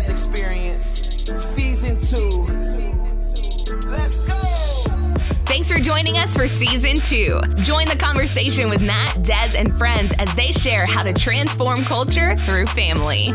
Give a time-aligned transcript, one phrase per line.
[0.00, 0.82] Dez Experience,
[1.44, 3.86] Season 2.
[3.86, 4.34] Let's go!
[5.44, 7.38] Thanks for joining us for season two.
[7.56, 12.34] Join the conversation with Matt, Dez, and friends as they share how to transform culture
[12.46, 13.28] through family.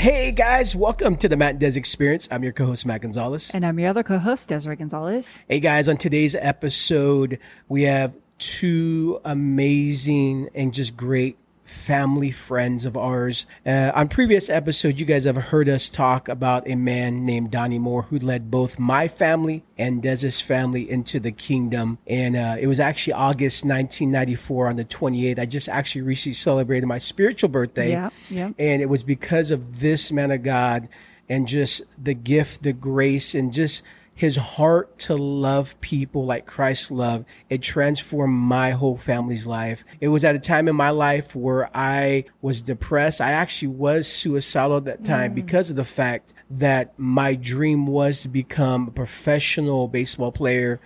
[0.00, 2.26] Hey guys, welcome to the Matt and Des Experience.
[2.32, 3.52] I'm your co-host Matt Gonzalez.
[3.54, 5.28] And I'm your other co-host, Desiree Gonzalez.
[5.46, 7.38] Hey guys, on today's episode,
[7.68, 11.36] we have two amazing and just great
[11.70, 13.46] family friends of ours.
[13.64, 17.78] Uh, on previous episodes, you guys have heard us talk about a man named Donnie
[17.78, 21.98] Moore who led both my family and Dez's family into the kingdom.
[22.08, 25.38] And uh, it was actually August 1994 on the 28th.
[25.38, 27.90] I just actually recently celebrated my spiritual birthday.
[27.90, 28.50] Yeah, yeah.
[28.58, 30.88] And it was because of this man of God
[31.28, 33.84] and just the gift, the grace, and just
[34.20, 39.82] his heart to love people like Christ loved, it transformed my whole family's life.
[39.98, 43.22] It was at a time in my life where I was depressed.
[43.22, 45.36] I actually was suicidal at that time mm.
[45.36, 50.82] because of the fact that my dream was to become a professional baseball player.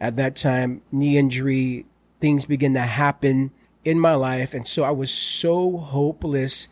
[0.00, 1.84] At that time, knee injury,
[2.22, 3.50] things began to happen
[3.84, 4.54] in my life.
[4.54, 6.68] And so I was so hopeless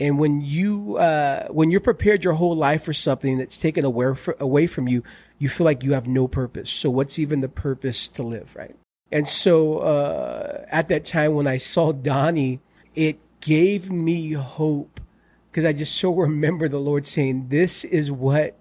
[0.00, 4.14] and when you uh, when you're prepared your whole life for something that's taken away
[4.14, 5.04] for, away from you,
[5.40, 6.70] you feel like you have no purpose.
[6.70, 8.76] So what's even the purpose to live, right?
[9.10, 12.60] And so uh, at that time when I saw Donnie,
[12.94, 15.00] it gave me hope
[15.50, 18.56] because I just so remember the Lord saying, "This is what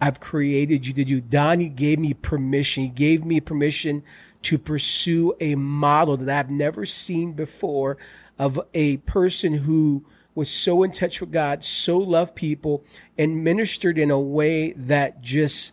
[0.00, 2.82] I've created you to do." Donnie gave me permission.
[2.82, 4.02] He gave me permission
[4.42, 7.96] to pursue a model that I've never seen before
[8.38, 12.84] of a person who was so in touch with God, so loved people,
[13.16, 15.72] and ministered in a way that just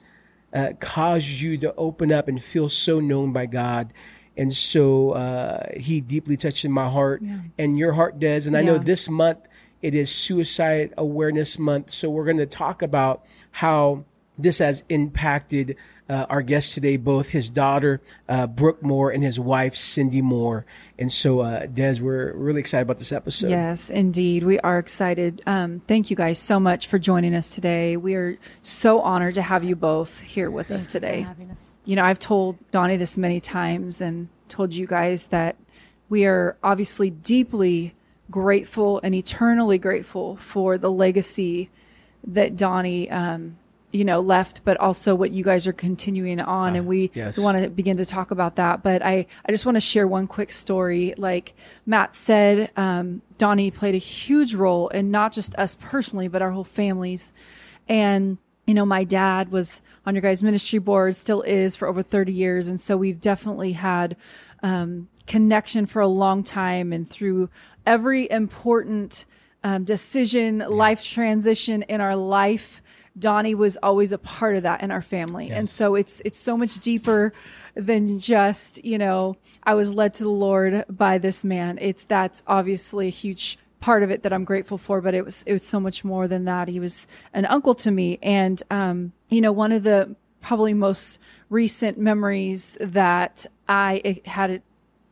[0.54, 3.94] uh, caused you to open up and feel so known by God.
[4.38, 7.40] And so uh, he deeply touched in my heart yeah.
[7.58, 8.48] and your heart does.
[8.48, 9.40] And I know this month
[9.82, 11.92] it is Suicide Awareness Month.
[11.92, 14.06] So we're going to talk about how
[14.38, 15.76] this has impacted
[16.12, 20.66] uh, our guest today, both his daughter, uh, Brooke Moore, and his wife, Cindy Moore.
[20.99, 23.49] And so, uh, Des, we're really excited about this episode.
[23.49, 24.44] Yes, indeed.
[24.44, 25.42] We are excited.
[25.48, 27.95] Um, thank you guys so much for joining us today.
[27.95, 31.26] We are so honored to have you both here with us today.
[31.49, 31.72] Us.
[31.86, 35.55] You know, I've told Donnie this many times and told you guys that
[36.10, 37.95] we are obviously deeply
[38.30, 41.70] grateful and eternally grateful for the legacy
[42.28, 43.58] that Donnie um,
[43.92, 47.38] you know left but also what you guys are continuing on uh, and we, yes.
[47.38, 50.08] we want to begin to talk about that but i i just want to share
[50.08, 51.14] one quick story.
[51.18, 51.54] Like
[51.86, 56.52] matt said um, donnie played a huge role in not just us personally but our
[56.52, 57.32] whole families.
[57.88, 62.02] And you know my dad was on your guys ministry board still is for over
[62.02, 64.16] 30 years and so we've definitely had
[64.64, 67.50] um, connection for a long time and through
[67.86, 69.26] every important
[69.64, 72.82] um, decision life transition in our life
[73.17, 75.48] Donnie was always a part of that in our family.
[75.48, 75.58] Yes.
[75.58, 77.33] And so it's it's so much deeper
[77.76, 81.77] than just, you know, I was led to the Lord by this man.
[81.82, 85.44] It's that's obviously a huge part of it that I'm grateful for, but it was
[85.44, 86.67] it was so much more than that.
[86.67, 88.17] He was an uncle to me.
[88.22, 94.61] And um, you know, one of the probably most recent memories that I had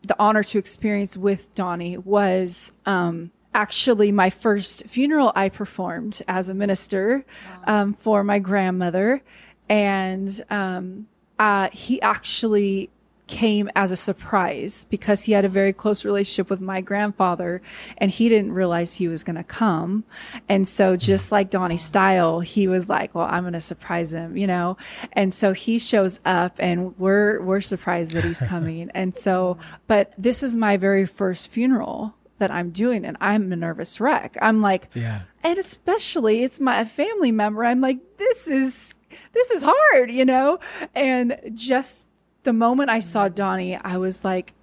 [0.01, 6.49] the honor to experience with Donnie was um, actually my first funeral I performed as
[6.49, 7.25] a minister
[7.67, 7.81] wow.
[7.81, 9.21] um, for my grandmother.
[9.67, 12.89] And um, uh, he actually
[13.29, 17.61] came as a surprise because he had a very close relationship with my grandfather
[17.99, 20.03] and he didn't realize he was going to come.
[20.49, 24.35] And so just like Donnie style, he was like, well, I'm going to surprise him,
[24.35, 24.77] you know?
[25.13, 28.89] And so he shows up and we're, we're surprised that he's coming.
[28.95, 33.55] and so, but this is my very first funeral that I'm doing and I'm a
[33.55, 34.37] nervous wreck.
[34.41, 35.21] I'm like, yeah.
[35.43, 37.63] And especially it's my family member.
[37.63, 38.95] I'm like, this is,
[39.33, 40.59] this is hard, you know?
[40.95, 41.99] And just
[42.43, 44.53] the moment I saw Donnie, I was like,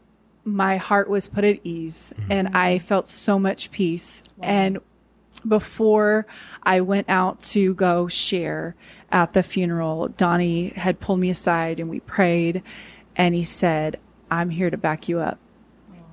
[0.44, 2.32] my heart was put at ease mm-hmm.
[2.32, 4.22] and I felt so much peace.
[4.36, 4.48] Wow.
[4.48, 4.78] And
[5.46, 6.26] before
[6.62, 8.74] I went out to go share
[9.10, 12.62] at the funeral, Donnie had pulled me aside and we prayed
[13.16, 13.98] and he said,
[14.30, 15.38] I'm here to back you up.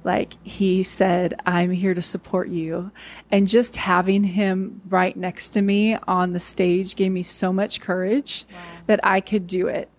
[0.04, 2.92] Like he said, I'm here to support you.
[3.32, 7.80] And just having him right next to me on the stage gave me so much
[7.80, 8.60] courage wow.
[8.88, 9.90] that I could do it.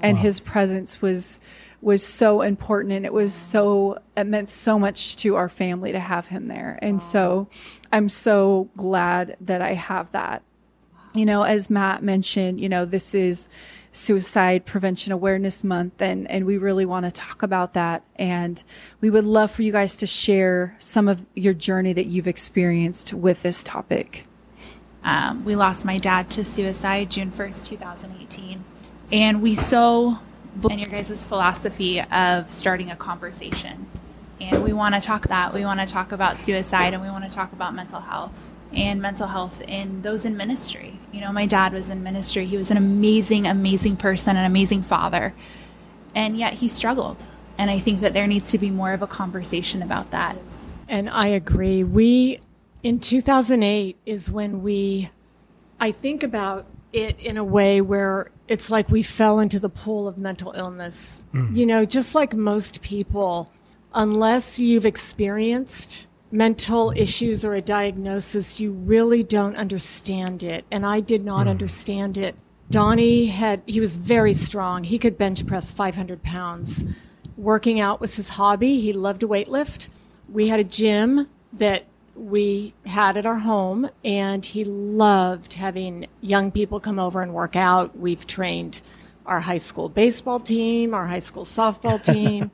[0.00, 0.22] And wow.
[0.22, 1.40] his presence was,
[1.80, 6.00] was so important and it was so, it meant so much to our family to
[6.00, 6.78] have him there.
[6.82, 7.48] And so
[7.92, 10.42] I'm so glad that I have that.
[11.14, 13.48] You know, as Matt mentioned, you know, this is,
[13.98, 18.02] Suicide Prevention Awareness Month, and, and we really want to talk about that.
[18.16, 18.62] And
[19.00, 23.12] we would love for you guys to share some of your journey that you've experienced
[23.12, 24.24] with this topic.
[25.02, 28.64] Um, we lost my dad to suicide June 1st, 2018.
[29.10, 30.18] And we so
[30.60, 33.86] believe in your guys' philosophy of starting a conversation.
[34.40, 35.52] And we want to talk that.
[35.52, 39.00] We want to talk about suicide and we want to talk about mental health and
[39.00, 40.98] mental health in those in ministry.
[41.12, 42.46] You know, my dad was in ministry.
[42.46, 45.34] He was an amazing, amazing person, an amazing father.
[46.14, 47.24] And yet he struggled.
[47.56, 50.38] And I think that there needs to be more of a conversation about that.
[50.88, 51.82] And I agree.
[51.84, 52.40] We,
[52.82, 55.10] in 2008, is when we,
[55.80, 60.08] I think about it in a way where it's like we fell into the pool
[60.08, 61.22] of mental illness.
[61.34, 61.54] Mm.
[61.54, 63.52] You know, just like most people,
[63.94, 70.64] unless you've experienced mental issues or a diagnosis, you really don't understand it.
[70.70, 71.50] And I did not hmm.
[71.50, 72.36] understand it.
[72.70, 74.84] Donnie had, he was very strong.
[74.84, 76.84] He could bench press 500 pounds.
[77.36, 78.80] Working out was his hobby.
[78.80, 79.88] He loved to weightlift.
[80.28, 86.50] We had a gym that we had at our home, and he loved having young
[86.50, 87.96] people come over and work out.
[87.96, 88.82] We've trained
[89.24, 92.50] our high school baseball team, our high school softball team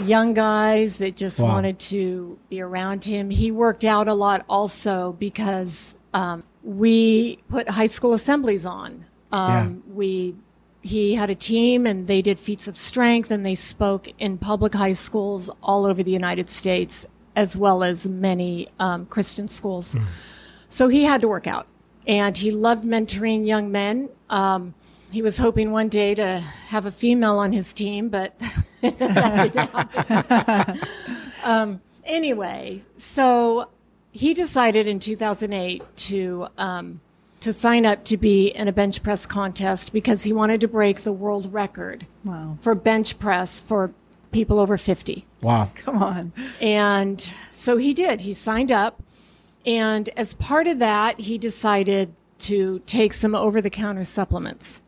[0.00, 1.48] young guys that just Wow.
[1.54, 3.30] wanted to be around him.
[3.30, 9.04] He worked out a lot also because um, we put high school assemblies on.
[9.32, 10.34] Um, We
[10.80, 14.74] he had a team and they did feats of strength and they spoke in public
[14.74, 17.04] high schools all over the United States
[17.36, 19.94] as well as many um, Christian schools.
[20.68, 21.66] So he had to work out
[22.06, 24.08] and he loved mentoring young men.
[24.30, 24.74] Um,
[25.10, 28.40] he was hoping one day to have a female on his team, but
[31.42, 33.68] um, anyway, so
[34.12, 37.00] he decided in 2008 to um,
[37.40, 41.02] to sign up to be in a bench press contest because he wanted to break
[41.02, 42.56] the world record Wow.
[42.60, 43.92] for bench press for
[44.32, 45.24] people over 50.
[45.40, 45.70] Wow.
[45.76, 46.32] Come on.
[46.60, 48.22] And so he did.
[48.22, 49.02] He signed up.
[49.64, 54.80] And as part of that, he decided to take some over the counter supplements.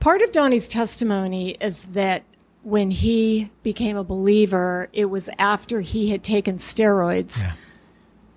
[0.00, 2.24] Part of Donnie's testimony is that
[2.62, 7.42] when he became a believer, it was after he had taken steroids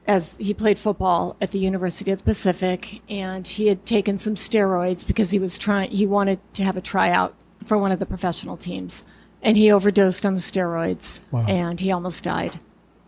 [0.07, 4.35] as he played football at the University of the Pacific, and he had taken some
[4.35, 5.89] steroids because he was trying.
[5.91, 7.33] He wanted to have a tryout
[7.65, 9.03] for one of the professional teams,
[9.41, 11.45] and he overdosed on the steroids, Wow.
[11.47, 12.59] and he almost died.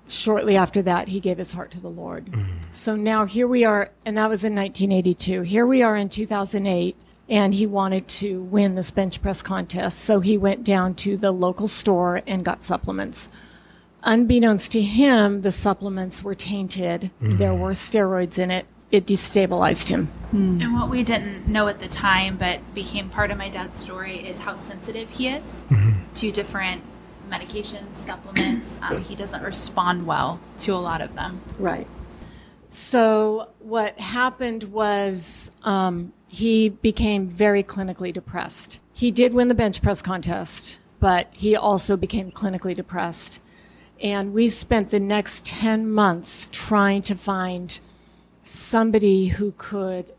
[0.07, 2.27] Shortly after that, he gave his heart to the Lord.
[2.27, 2.45] Mm.
[2.71, 5.41] So now here we are, and that was in 1982.
[5.41, 6.95] Here we are in 2008,
[7.27, 9.99] and he wanted to win this bench press contest.
[9.99, 13.29] So he went down to the local store and got supplements
[14.05, 17.11] unbeknownst to him, the supplements were tainted.
[17.19, 18.67] There were steroids in it.
[18.91, 20.09] It destabilized him.
[20.31, 24.19] And what we didn't know at the time, but became part of my dad's story,
[24.19, 25.63] is how sensitive he is
[26.15, 26.83] to different
[27.29, 28.79] medications, supplements.
[28.81, 31.41] Um, he doesn't respond well to a lot of them.
[31.57, 31.87] Right.
[32.69, 38.79] So what happened was um, he became very clinically depressed.
[38.93, 43.39] He did win the bench press contest, but he also became clinically depressed.
[44.01, 47.79] And we spent the next 10 months trying to find
[48.43, 50.13] somebody who could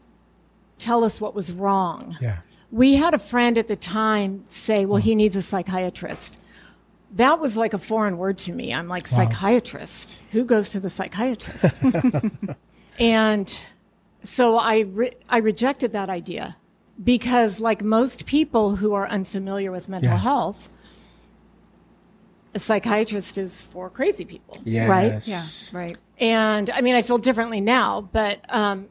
[0.79, 2.17] tell us what was wrong.
[2.23, 2.39] Yeah.
[2.71, 5.17] We had a friend at the time say, well, he mm.
[5.17, 6.39] needs a psychiatrist.
[7.13, 8.73] That was like a foreign word to me.
[8.73, 10.23] I'm like, psychiatrist?
[10.33, 11.77] Who goes to the psychiatrist?
[12.99, 13.61] and
[14.27, 16.57] so I, re- I rejected that idea
[17.03, 20.19] because, like most people who are unfamiliar with mental Yeah.
[20.19, 20.69] health,
[22.55, 24.89] a psychiatrist is for crazy people, Yes.
[24.89, 25.29] right?
[25.29, 25.79] Yeah.
[25.81, 25.97] Right.
[26.19, 28.89] and I mean, I feel differently now, but um,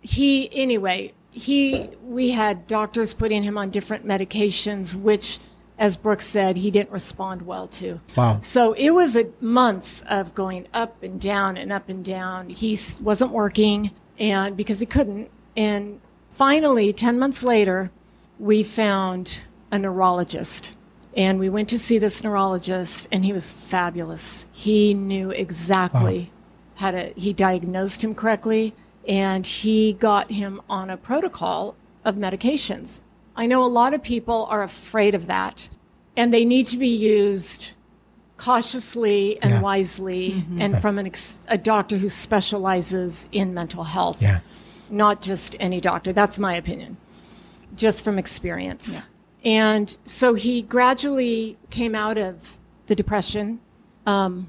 [0.00, 5.38] he, anyway, he, we had doctors putting him on different medications, which,
[5.78, 8.00] as Brooks said, he didn't respond well to.
[8.16, 8.38] Wow.
[8.42, 12.48] So it was a months of going up and down and up and down.
[12.48, 13.90] He s- wasn't working,
[14.22, 16.00] and because he couldn't, and
[16.30, 17.90] finally, ten months later,
[18.38, 20.76] we found a neurologist.
[21.14, 24.46] And we went to see this neurologist, and he was fabulous.
[24.52, 26.30] He knew exactly
[26.76, 28.74] how to, he diagnosed him correctly,
[29.06, 31.74] and he got him on a protocol
[32.04, 33.00] of medications.
[33.34, 35.68] I know a lot of people are afraid of that,
[36.16, 37.72] and they need to be used
[38.42, 39.60] cautiously and Yeah.
[39.60, 44.40] wisely, and from an ex- a doctor who specializes in mental health Yeah.
[44.90, 46.12] not just any doctor.
[46.12, 46.96] That's my opinion,
[47.76, 49.02] just from experience.
[49.44, 52.58] And so he gradually came out of
[52.88, 53.60] the depression.
[54.06, 54.48] Um,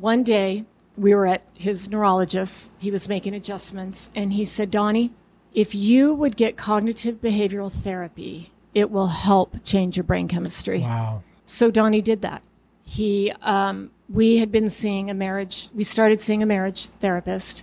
[0.00, 0.64] one day,
[0.96, 2.74] we were at his neurologist.
[2.80, 5.10] He was making adjustments, and he said, Donnie,
[5.52, 10.80] if you would get cognitive behavioral therapy, it will help change your brain chemistry.
[10.80, 11.22] Wow.
[11.44, 12.42] So Donnie did that.
[12.84, 15.68] He, um, we had been seeing a marriage.
[15.74, 17.62] We started seeing a marriage therapist,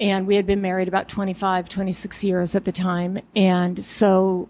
[0.00, 3.20] And we had been married about 25, 26 years at the time.
[3.36, 4.48] And so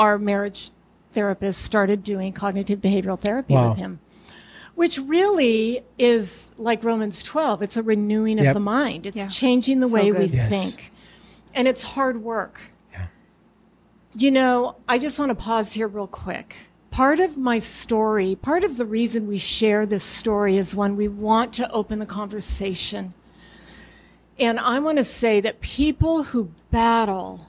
[0.00, 0.72] our marriage
[1.12, 3.68] therapist started doing cognitive behavioral therapy Wow.
[3.68, 4.00] with him,
[4.74, 7.62] which really is like Romans 12.
[7.62, 9.28] It's a renewing of the mind, it's Yeah.
[9.28, 10.24] changing the So way we.
[10.26, 10.50] Yes.
[10.50, 10.92] think.
[11.54, 12.60] And it's hard work.
[12.92, 13.06] Yeah.
[14.16, 16.56] You know, I just want to pause here real quick.
[16.90, 21.06] Part of my story, part of the reason we share this story is when we
[21.08, 23.14] want to open the conversation.
[24.38, 27.48] And I want to say that people who battle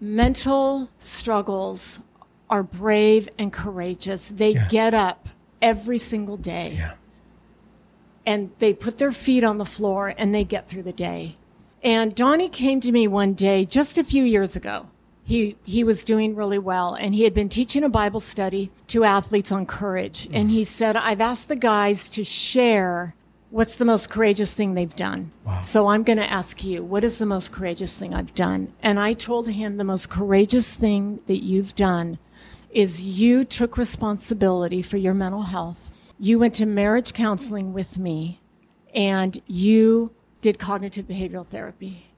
[0.00, 2.00] mental struggles
[2.48, 4.28] are brave and courageous.
[4.28, 4.68] They Yeah.
[4.68, 5.28] get up
[5.60, 6.94] every single day Yeah.
[8.24, 11.36] and they put their feet on the floor and they get through the day.
[11.82, 14.86] And Donnie came to me one day just a few years ago.
[15.30, 19.04] He he was doing really well and he had been teaching a Bible study to
[19.04, 20.28] athletes on courage.
[20.32, 23.14] And he said, I've asked the guys to share
[23.50, 25.30] what's the most courageous thing they've done.
[25.44, 25.62] Wow.
[25.62, 28.72] So I'm going to ask you, what is the most courageous thing I've done?
[28.82, 32.18] And I told him the most courageous thing that you've done
[32.70, 35.90] is you took responsibility for your mental health.
[36.18, 38.40] You went to marriage counseling with me
[38.92, 42.09] and you did cognitive behavioral therapy.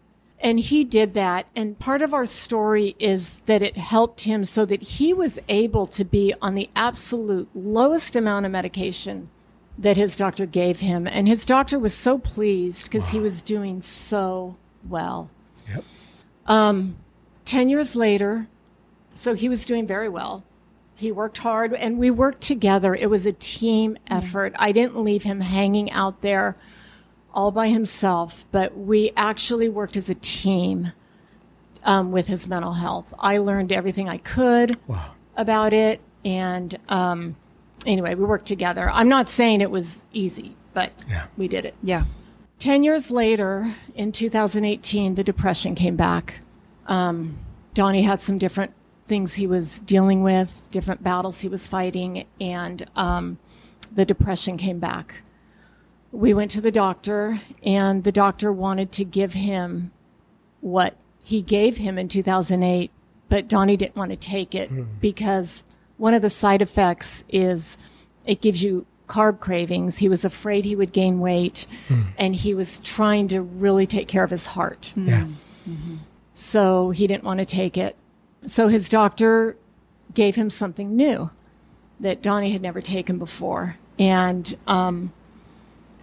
[0.43, 1.47] And he did that.
[1.55, 5.87] And part of our story is that it helped him so that he was able
[5.87, 9.31] to be on the absolute lowest amount of medication
[9.79, 11.07] that his doctor gave him.
[11.07, 14.57] And his doctor was so pleased because he was doing so
[14.87, 15.31] well.
[15.71, 15.85] Yep.
[16.47, 16.97] Um,
[17.45, 18.49] 10 years later,
[19.15, 20.43] so he was doing very well.
[20.97, 22.95] He worked hard and we worked together.
[22.95, 24.17] It was a team mm.
[24.17, 24.55] effort.
[24.59, 26.57] I didn't leave him hanging out there
[27.35, 30.93] all by himself, but we actually worked as a team
[31.85, 33.13] um, with his mental health.
[33.19, 35.13] I learned everything I could Wow.
[35.37, 36.01] about it.
[36.25, 37.37] And um,
[37.87, 38.91] anyway, we worked together.
[38.91, 41.27] I'm not saying it was easy, but Yeah.
[41.37, 41.75] we did it.
[41.83, 42.05] Yeah.
[42.59, 46.41] 10 years later, in 2018, the depression came back.
[46.87, 47.39] Um,
[47.75, 48.73] Donnie had some different
[49.09, 53.39] things he was dealing with, different battles he was fighting, and um,
[53.93, 55.23] the depression came back.
[56.13, 59.93] We went to the doctor, and the doctor wanted to give him
[60.61, 62.91] what he gave him in 2008,
[63.29, 64.85] but Donnie didn't want to take it hmm.
[65.01, 65.63] because
[65.97, 67.79] one of the side effects is
[68.27, 69.99] it gives you carb cravings.
[69.99, 72.03] He was afraid he would gain weight, hmm.
[72.19, 74.93] and he was trying to really take care of his heart.
[74.95, 75.09] Hmm.
[75.09, 75.27] Yeah.
[75.69, 75.95] Mm-hmm.
[76.35, 77.97] So he didn't want to take it.
[78.47, 79.57] So his doctor
[80.15, 81.31] gave him something new
[82.01, 83.77] that Donnie had never taken before.
[83.99, 85.13] And um,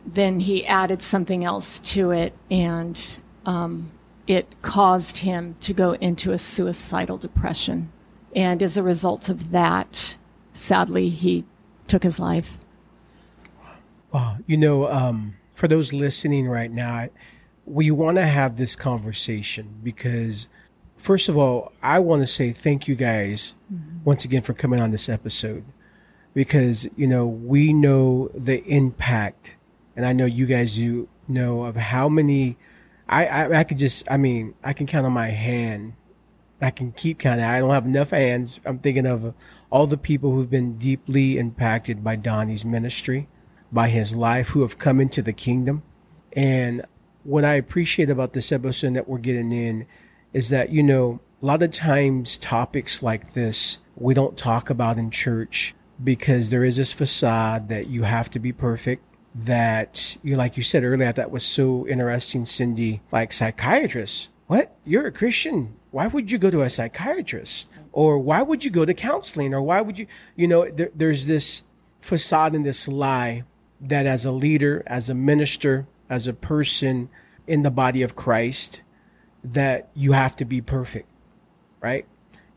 [0.06, 3.92] then he added something else to it, and um,
[4.28, 7.92] it caused him to go into a suicidal depression.
[8.36, 10.16] And as a result of that,
[10.54, 11.46] sadly, he
[11.88, 12.58] took his life.
[14.12, 14.38] Wow.
[14.48, 17.10] You know, um, for those listening right now,
[17.66, 20.48] we want to have this conversation because,
[20.98, 23.56] first of all, I want to say thank you guys
[24.04, 25.64] once again for coming on this episode
[26.34, 29.56] because, you know, we know the impact,
[30.00, 32.58] and I know you guys do know of how many.
[33.10, 35.92] I, I, I could just, I mean, I can count on my hand.
[36.62, 37.44] I can keep counting.
[37.44, 38.62] I don't have enough hands.
[38.66, 39.34] I'm thinking of
[39.70, 43.28] all the people who've been deeply impacted by Donnie's ministry
[43.74, 45.84] by his life who have come into the kingdom.
[46.32, 46.86] And
[47.26, 49.86] what I appreciate about this episode that we're getting in
[50.32, 54.98] is that, you know, a lot of times topics like this we don't talk about
[54.98, 59.04] in church because there is this facade that you have to be perfect.
[59.36, 63.02] That you, like you said earlier, that was so interesting, Cindy.
[63.12, 64.76] Like psychiatrists, what?
[64.86, 65.76] You're a Christian.
[65.92, 67.68] Why would you go to a psychiatrist?
[67.92, 69.54] Or why would you go to counseling?
[69.54, 71.64] Or why would you, you know, there, there's this
[72.00, 73.44] facade and this lie
[73.82, 77.10] that as a leader, as a minister, as a person
[77.48, 78.82] in the body of Christ,
[79.44, 81.08] that you have to be perfect,
[81.82, 82.06] right?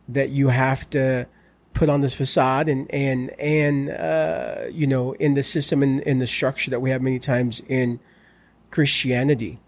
[0.08, 1.26] That you have to
[1.74, 6.18] put on this facade and and and uh, you know in the system and in
[6.18, 7.98] the structure that we have many times in
[8.70, 9.58] Christianity.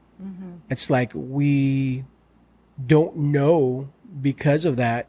[0.70, 2.04] It's like we
[2.86, 3.90] don't know
[4.22, 5.08] because of that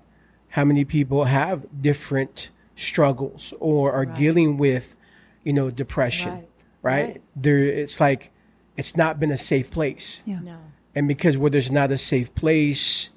[0.50, 4.96] how many people have different struggles or are dealing with
[5.44, 6.48] you know depression Right.
[6.82, 7.22] right, Right.
[7.36, 8.32] there it's like
[8.75, 10.40] it's not been a safe place Yeah.
[10.44, 10.58] No.
[10.94, 13.10] and because where there's not a safe place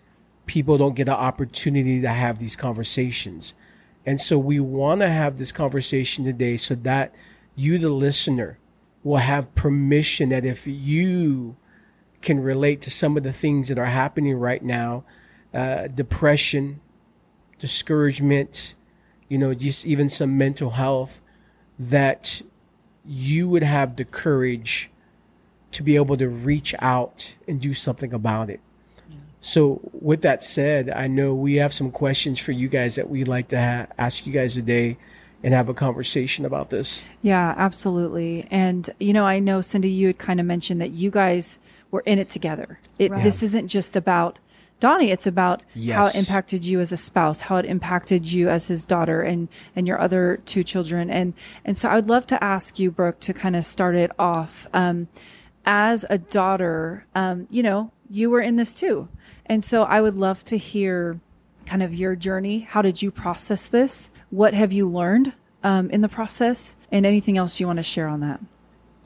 [0.47, 3.55] people don't get an opportunity to have these conversations
[4.09, 7.15] and so we want to have this conversation today so that
[7.55, 8.59] you the listener
[9.05, 11.57] will have permission that if you
[12.23, 15.05] can relate to some of the things that are happening right now
[15.53, 16.81] uh, depression
[17.59, 18.75] discouragement
[19.29, 21.23] you know just even some mental health
[21.79, 22.41] that
[23.05, 24.91] you would have the courage
[25.71, 28.61] to be able to reach out and do something about it.
[29.49, 33.28] So, with that said, I know we have some questions for you guys that we'd
[33.28, 34.99] like to ha- ask you guys today
[35.43, 37.02] and have a conversation about this.
[37.23, 38.47] Yeah, absolutely.
[38.50, 41.59] And, you know, I know, Cindy, you had kind of mentioned that you guys
[41.90, 42.78] were in it together.
[42.99, 44.38] It, This isn't just about
[44.81, 45.62] Donnie, it's about
[45.93, 49.49] how it impacted you as a spouse, how it impacted you as his daughter and,
[49.75, 51.09] and your other two children.
[51.09, 51.33] And,
[51.64, 54.67] and so I would love to ask you, Brooke, to kind of start it off.
[54.75, 55.09] Um,
[55.69, 59.09] as a daughter, um, you know, you were in this too.
[59.47, 61.21] And so I would love to hear
[61.67, 62.61] kind of your journey.
[62.61, 64.11] How did you process this?
[64.31, 66.75] What have you learned um, in the process?
[66.91, 68.41] And anything else you want to share on that?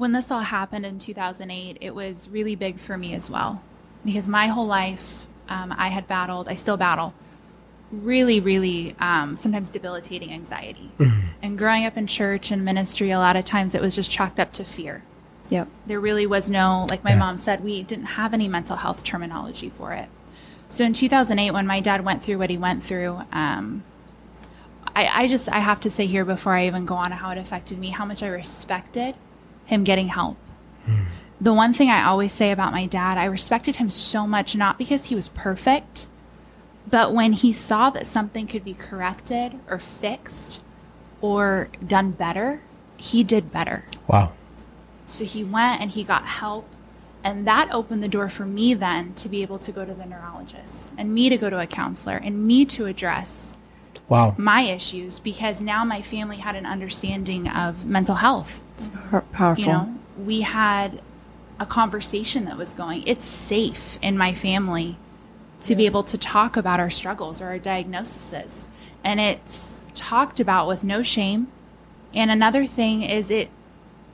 [0.02, 3.62] when this all happened in 2008, it was really big for me as well.
[4.04, 7.14] Because my whole life, um, I had battled, I still battle,
[7.92, 10.90] really, really um, sometimes debilitating anxiety.
[11.40, 14.40] And growing up in church and ministry, a lot of times it was just chalked
[14.40, 15.04] up to fear.
[15.52, 15.68] Yep.
[15.86, 19.68] There really was no, like my mom said, we didn't have any mental health terminology
[19.68, 20.08] for it.
[20.70, 23.84] So in 2008, when my dad went through what he went through, um,
[24.96, 27.36] I, I just, I have to say here before I even go on how it
[27.36, 29.14] affected me, how much I respected
[29.66, 30.38] him getting help.
[31.38, 34.78] The one thing I always say about my dad, I respected him so much, not
[34.78, 36.06] because he was perfect,
[36.88, 40.60] but when he saw that something could be corrected or fixed
[41.20, 42.62] or done better,
[42.96, 43.84] he did better.
[44.08, 44.32] Wow.
[45.12, 46.66] So he went and he got help.
[47.22, 50.06] And that opened the door for me then to be able to go to the
[50.06, 53.54] neurologist and me to go to a counselor and me to address
[54.08, 54.34] Wow.
[54.36, 58.62] my issues because now my family had an understanding of mental health.
[58.74, 58.88] It's
[59.32, 59.62] powerful.
[59.64, 61.00] You know, we had
[61.60, 63.04] a conversation that was going.
[63.06, 64.96] It's safe in my family
[65.60, 68.66] to be able to talk about our struggles or our diagnoses.
[69.04, 71.48] And it's talked about with no shame.
[72.12, 73.50] And another thing is it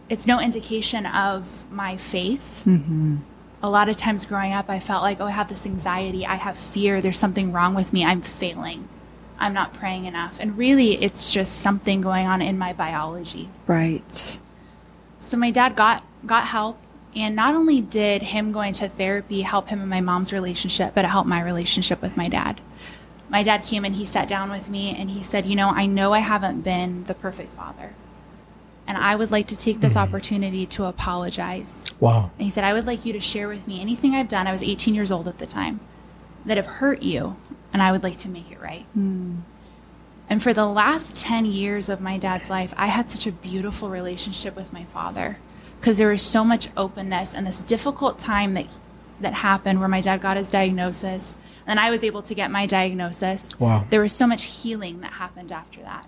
[0.09, 2.63] it's no indication of my faith.
[2.65, 3.17] Mm-hmm.
[3.63, 6.37] A lot of times growing up, I felt like, oh, I have this anxiety, I
[6.37, 8.89] have fear, there's something wrong with me, I'm failing,
[9.39, 10.39] I'm not praying enough.
[10.39, 13.49] And really, it's just something going on in my biology.
[13.67, 14.39] right.
[15.21, 16.79] So my dad got got help,
[17.17, 21.05] and not only did him going to therapy help him in my mom's relationship, but
[21.05, 22.61] it helped my relationship with my dad.
[23.29, 25.87] My dad came and he sat down with me and he said, "You know, I
[25.87, 27.95] know I haven't been the perfect father,
[28.89, 30.09] and I would like to take this mm-hmm.
[30.09, 32.33] opportunity to apologize." Wow.
[32.37, 34.49] And he said, I would like you to share with me anything I've done.
[34.49, 35.79] I was 18 years old at the time
[36.45, 37.37] that have hurt you,
[37.73, 38.87] and I would like to make it right.
[38.99, 39.43] Mm.
[40.29, 43.89] And for the last 10 years of my dad's life, I had such a beautiful
[43.89, 45.39] relationship with my father
[45.81, 48.67] because there was so much openness and this difficult time that
[49.21, 51.35] that happened where my dad got his diagnosis
[51.67, 53.59] and I was able to get my diagnosis.
[53.59, 53.85] Wow.
[53.91, 56.07] There was so much healing that happened after that.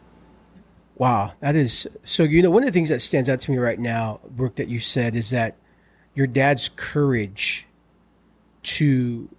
[1.01, 2.25] Wow, that is so.
[2.25, 4.69] You know, one of the things that stands out to me right now, Brooke, that
[4.69, 5.57] you said is that
[6.15, 7.67] your dad's courage
[8.65, 9.31] to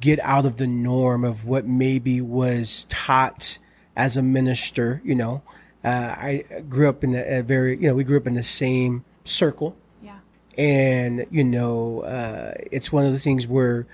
[0.00, 3.58] get out of the norm of what maybe was taught
[3.94, 5.02] as a minister.
[5.04, 5.42] You know,
[5.84, 8.42] uh, I grew up in a, a very, you know, we grew up in the
[8.42, 10.20] same circle, Yeah.
[10.56, 13.86] and you know, uh, it's one of the things where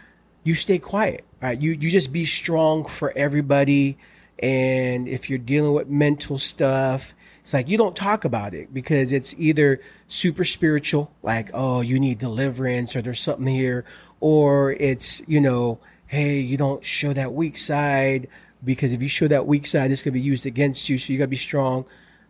[0.44, 1.60] you stay quiet, right?
[1.60, 3.98] You you just be strong for everybody,
[4.38, 9.12] and if you're dealing with mental stuff, it's like you don't talk about it because
[9.12, 13.84] it's either super spiritual, like oh you need deliverance or there's something here,
[14.20, 18.28] or it's you know hey you don't show that weak side
[18.64, 21.18] because if you show that weak side, it's gonna be used against you, so you
[21.18, 21.86] gotta be strong.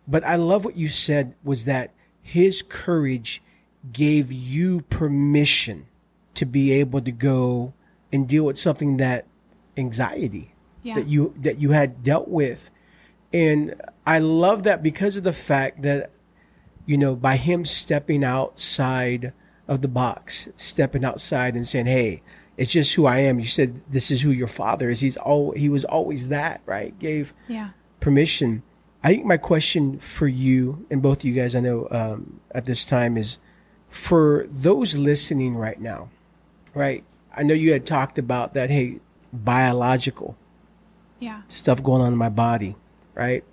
[0.07, 1.91] But I love what you said was that
[2.21, 3.41] his courage
[3.91, 5.87] gave you permission
[6.35, 7.73] to be able to go
[8.13, 9.25] and deal with something that
[9.75, 10.53] anxiety
[10.87, 10.95] Yeah.
[10.95, 12.71] that you that you had dealt with
[13.33, 13.73] and
[14.05, 16.11] i love that because of the fact that
[16.85, 19.33] you know by him stepping outside
[19.67, 22.21] of the box stepping outside and saying hey
[22.55, 25.51] it's just who i am you said this is who your father is he's all
[25.51, 27.69] he was always that right gave Yeah.
[27.99, 28.63] permission.
[29.03, 32.65] I think my question for you and both of you guys, I know um, at
[32.65, 33.37] this time, is
[33.87, 36.09] for those listening right now,
[36.73, 37.03] right?
[37.35, 38.99] I know you had talked about that, hey,
[39.31, 40.35] biological
[41.19, 41.41] Yeah.
[41.47, 42.75] stuff going on in my body,
[43.15, 43.43] right?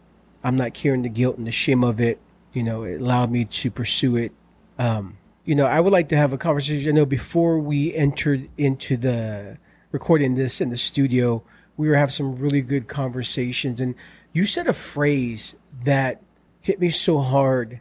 [0.42, 2.18] I'm not carrying the guilt and the shame of it.
[2.52, 4.32] You know, it allowed me to pursue it.
[4.78, 6.90] Um, you know, I would like to have a conversation.
[6.90, 9.58] I know before we entered into the
[9.92, 11.42] recording this in the studio,
[11.76, 13.80] we were having some really good conversations.
[13.80, 13.94] And
[14.32, 16.22] you said a phrase that
[16.60, 17.80] hit me so hard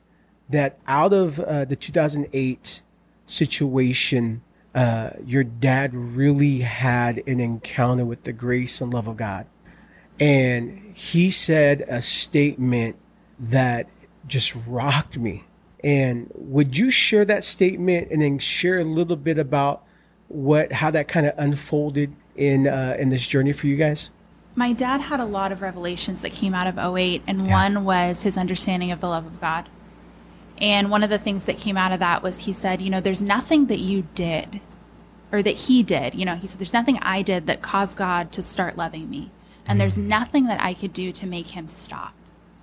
[0.50, 2.82] that out of uh, the 2008
[3.26, 4.42] situation,
[4.76, 9.46] uh, your dad really had an encounter with the grace and love of God.
[10.20, 12.96] And he said a statement
[13.40, 13.90] that
[14.28, 15.46] just rocked me.
[15.84, 19.84] And would you share that statement and then share a little bit about
[20.30, 24.10] what how that kind of unfolded in uh, in this journey for you guys?
[24.56, 28.22] My dad had a lot of revelations that came out of 08, and one was
[28.22, 29.68] his understanding of the love of God.
[30.60, 33.02] And one of the things that came out of that was he said, You know,
[33.02, 34.62] there's nothing that you did
[35.32, 36.14] or that he did.
[36.14, 39.32] You know, he said, There's nothing I did that caused God to start loving me.
[39.66, 40.06] And there's mm.
[40.06, 42.14] nothing that I could do to make him stop.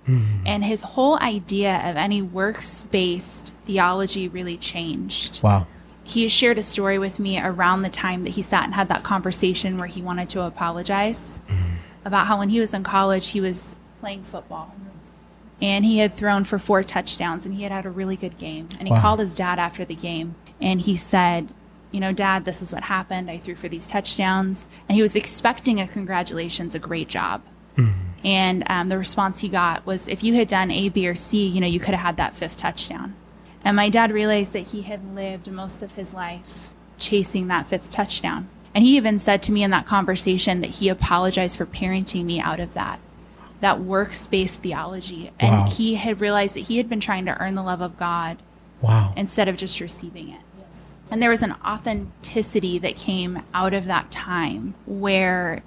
[0.07, 0.41] Mm.
[0.45, 5.41] And his whole idea of any works based theology really changed.
[5.43, 5.67] Wow.
[6.03, 9.03] He shared a story with me around the time that he sat and had that
[9.03, 11.75] conversation where he wanted to apologize mm.
[12.03, 14.73] about how when he was in college, he was playing football
[15.61, 18.67] and he had thrown for four touchdowns and he had had a really good game.
[18.79, 19.01] And he Wow.
[19.01, 21.53] called his dad after the game and he said,
[21.91, 23.29] You know, dad, this is what happened.
[23.29, 24.65] I threw for these touchdowns.
[24.87, 27.41] And he was expecting a congratulations, a great job.
[28.23, 31.47] And um, the response he got was, If you had done A, B, or C,
[31.47, 33.15] you know, you could have had that fifth touchdown.
[33.63, 37.89] And my dad realized that he had lived most of his life chasing that fifth
[37.89, 38.47] touchdown.
[38.75, 42.39] And he even said to me in that conversation that he apologized for parenting me
[42.39, 42.99] out of that,
[43.59, 45.31] that works based theology.
[45.39, 45.69] And Wow.
[45.69, 48.37] he had realized that he had been trying to earn the love of God
[48.81, 49.13] Wow.
[49.17, 50.41] instead of just receiving it.
[51.11, 55.61] And there was an authenticity that came out of that time where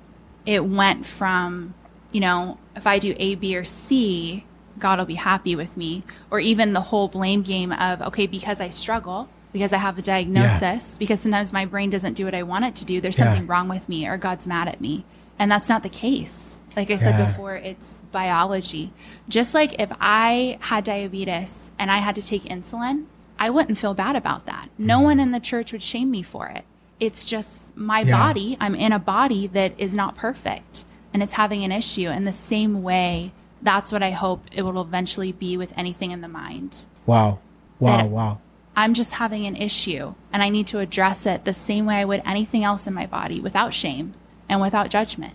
[0.47, 1.75] it went from,
[2.13, 4.45] you know, if I do A, B, or C,
[4.79, 6.03] God will be happy with me.
[6.31, 10.03] Or even the whole blame game of, okay, because I struggle, because I have a
[10.03, 13.27] diagnosis, because sometimes my brain doesn't do what I want it to do, there's Yeah.
[13.27, 15.05] something wrong with me, or God's mad at me.
[15.39, 16.59] And that's not the case.
[16.77, 17.27] Like I said Yeah.
[17.27, 18.93] before, it's biology.
[19.29, 23.05] Just like if I had diabetes and I had to take insulin,
[23.39, 24.69] I wouldn't feel bad about that.
[24.79, 25.05] No mm-hmm.
[25.05, 26.65] one in the church would shame me for it.
[27.01, 28.17] It's just my Yeah.
[28.17, 28.57] body.
[28.61, 32.09] I'm in a body that is not perfect and it's having an issue.
[32.09, 36.21] In the same way, that's what I hope it will eventually be with anything in
[36.21, 36.83] the mind.
[37.07, 37.39] Wow.
[37.79, 37.97] Wow.
[37.97, 38.39] That- Wow.
[38.77, 42.05] I'm just having an issue and I need to address it the same way I
[42.05, 44.15] would anything else in my body without shame
[44.49, 45.35] and without judgment.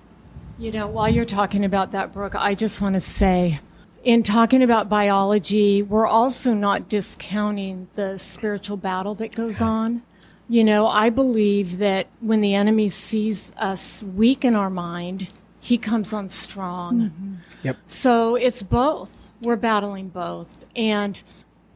[0.57, 3.62] You know, while you're talking about that, Brooke, I just want to say,
[4.03, 10.01] in talking about biology, we're also not discounting the spiritual battle that goes on.
[10.47, 15.77] You know, I believe that when the enemy sees us weak in our mind, he
[15.77, 17.39] comes on strong.
[17.63, 17.77] Yep.
[17.88, 19.29] So it's both.
[19.41, 20.65] We're battling both.
[20.75, 21.21] And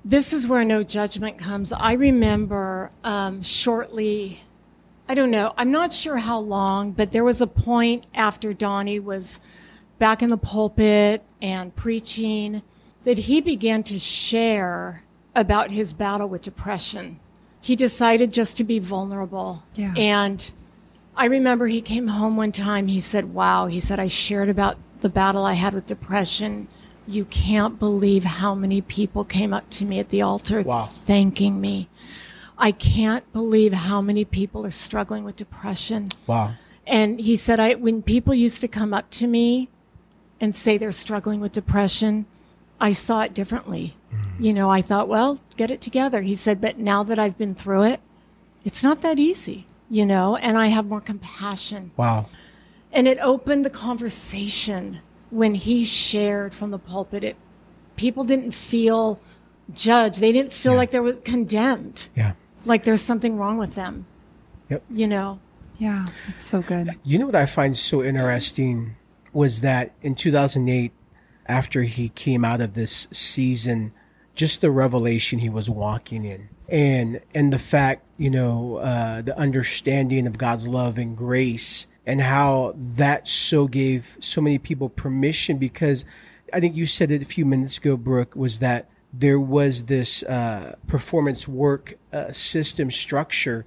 [0.04, 1.72] this is where no judgment comes.
[1.72, 4.42] I remember um, shortly,
[5.08, 9.00] I don't know, I'm not sure how long, but there was a point after Donnie
[9.00, 9.40] was
[10.00, 12.62] back in the pulpit and preaching
[13.04, 15.04] that he began to share
[15.36, 17.20] about his battle with depression.
[17.62, 19.64] He decided just to be vulnerable.
[19.76, 19.94] Yeah.
[19.98, 20.52] And
[21.16, 22.88] I remember he came home one time.
[22.88, 26.68] He said, Wow, he said, I shared about the battle I had with depression.
[27.08, 30.86] You can't believe how many people came up to me at the altar Wow.
[30.86, 31.90] thanking me.
[32.58, 36.10] I can't believe how many people are struggling with depression.
[36.28, 36.54] Wow.
[36.86, 39.70] And he said, I, when people used to come up to me
[40.44, 42.26] and say they're struggling with depression,
[42.78, 43.94] I saw it differently.
[44.14, 44.44] Mm-hmm.
[44.44, 46.22] You know, I thought, well, get it together.
[46.22, 48.02] He said, but now that I've been through it,
[48.66, 51.92] it's not that easy, you know, and I have more compassion.
[51.96, 52.26] Wow.
[52.92, 57.24] And it opened the conversation when he shared from the pulpit.
[57.24, 57.38] It,
[57.96, 59.22] people didn't feel
[59.74, 60.20] judged.
[60.20, 60.78] They didn't feel Yeah.
[60.78, 62.34] like they were condemned, Yeah.
[62.66, 64.08] like there's something wrong with them,
[64.70, 64.84] Yep.
[64.92, 65.40] you know.
[65.80, 66.90] Yeah, it's so good.
[67.06, 68.98] You know what I find so interesting
[69.34, 70.92] was that in 2008,
[71.46, 73.94] after he came out of this season,
[74.36, 79.38] just the revelation he was walking in, and and the fact, you know, uh, the
[79.38, 85.58] understanding of God's love and grace, and how that so gave so many people permission
[85.58, 86.06] because
[86.54, 90.24] I think you said it a few minutes ago, Brooke, was that there was this
[90.24, 93.66] uh, performance work uh, system structure.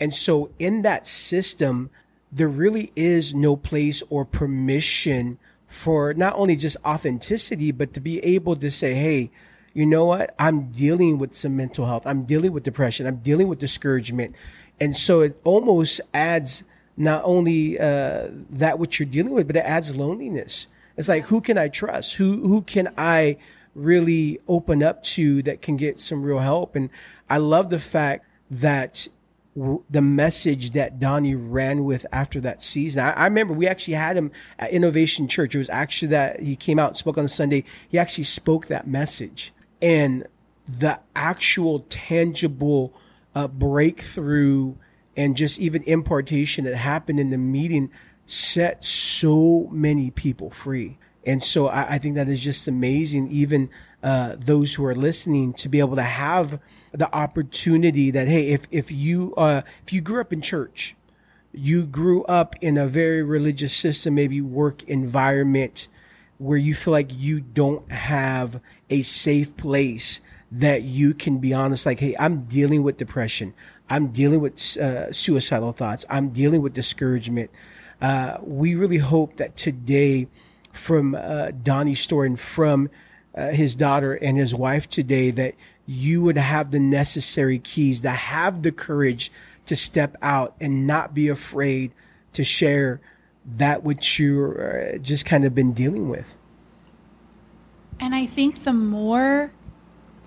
[0.00, 1.90] And so in that system,
[2.30, 8.20] there really is no place or permission for not only just authenticity, but to be
[8.24, 9.30] able to say, hey,
[9.74, 10.34] you know what?
[10.38, 12.06] I'm dealing with some mental health.
[12.06, 13.06] I'm dealing with depression.
[13.06, 14.34] I'm dealing with discouragement.
[14.80, 16.64] And so it almost adds
[16.96, 20.66] not only uh, that which you're dealing with, but it adds loneliness.
[20.96, 22.14] It's like, who can I trust?
[22.16, 23.36] Who, who can I
[23.74, 26.74] really open up to that can get some real help?
[26.74, 26.90] And
[27.30, 29.06] I love the fact that
[29.58, 33.00] w- the message that Donnie ran with after that season.
[33.02, 35.54] I, I remember we actually had him at Innovation Church.
[35.54, 37.64] It was actually that he came out and spoke on Sunday.
[37.88, 40.26] He actually spoke that message and
[40.66, 42.92] the actual tangible
[43.34, 44.74] uh, breakthrough
[45.16, 47.90] and just even impartation that happened in the meeting
[48.26, 50.98] set so many people free.
[51.28, 53.28] And so I, I think that is just amazing.
[53.28, 53.70] Even
[54.02, 56.60] uh, those who are listening to be able to have
[56.92, 60.96] the opportunity that hey, if if you uh, if you grew up in church,
[61.52, 65.88] you grew up in a very religious system, maybe work environment
[66.38, 71.84] where you feel like you don't have a safe place that you can be honest,
[71.84, 73.52] like, hey, I'm dealing with depression.
[73.90, 76.06] I'm dealing with uh, suicidal thoughts.
[76.08, 77.50] I'm dealing with discouragement.
[78.00, 80.28] Uh, we really hope that today,
[80.78, 82.88] from uh, Donnie's story and from
[83.34, 85.54] uh, his daughter and his wife today, that
[85.86, 89.30] you would have the necessary keys to have the courage
[89.66, 91.92] to step out and not be afraid
[92.32, 93.00] to share
[93.56, 96.36] that which you're uh, just kind of been dealing with.
[98.00, 99.52] And I think the more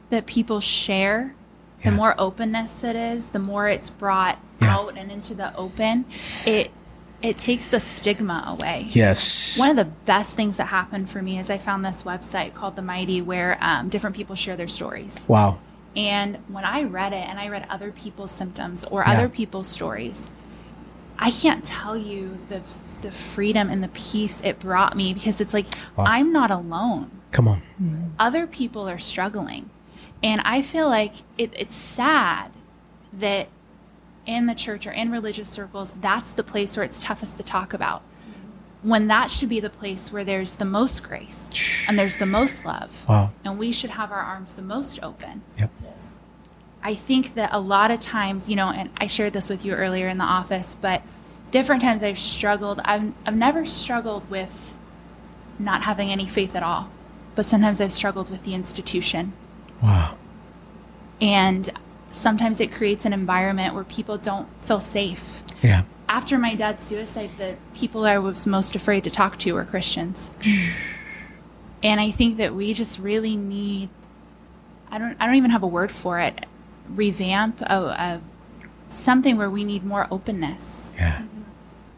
[0.10, 1.34] that people share,
[1.84, 1.96] the Yeah.
[1.96, 4.76] more openness it is, the more it's brought Yeah.
[4.76, 6.06] out and into the open,
[6.46, 6.72] it
[7.22, 8.88] it takes the stigma away.
[8.90, 9.58] Yes.
[9.60, 12.76] One of the best things that happened for me is I found this website called
[12.76, 15.26] The Mighty where um, different people share their stories.
[15.28, 15.60] wow.
[15.96, 19.12] And when I read it and I read other people's symptoms or Yeah.
[19.14, 20.30] other people's stories,
[21.20, 22.62] I can't tell you the
[23.02, 25.66] the freedom and the peace it brought me because it's like
[25.98, 26.06] Wow.
[26.06, 27.12] I'm not alone.
[27.32, 27.62] Come on.
[28.20, 29.70] Other people are struggling.
[30.24, 32.52] And I feel like it, it's sad
[33.12, 33.48] that
[34.26, 37.74] in the church or in religious circles, that's the place where it's toughest to talk
[37.74, 38.04] about.
[38.84, 41.52] When that should be the place where there's the most grace
[41.88, 43.06] and there's the most love.
[43.08, 43.32] Wow.
[43.46, 45.44] And we should have our arms the most open.
[45.60, 45.70] Yep.
[46.84, 49.74] I think that a lot of times, you know, and I shared this with you
[49.74, 51.04] earlier in the office, but
[51.52, 52.82] different times I've struggled.
[52.84, 54.74] I've, I've never struggled with
[55.60, 56.90] not having any faith at all,
[57.36, 59.34] but sometimes I've struggled with the institution.
[59.82, 60.18] Wow.
[61.20, 61.72] And
[62.12, 65.44] sometimes it creates an environment where people don't feel safe.
[65.62, 65.84] Yeah.
[66.08, 70.32] After my dad's suicide, the people I was most afraid to talk to were Christians.
[71.84, 73.90] and I think that we just really need
[74.92, 76.46] I don't I don't even have a word for it.
[76.90, 78.22] Revamp a, a
[78.90, 80.92] something where we need more openness.
[80.96, 81.22] Yeah.
[81.22, 81.42] Mm-hmm.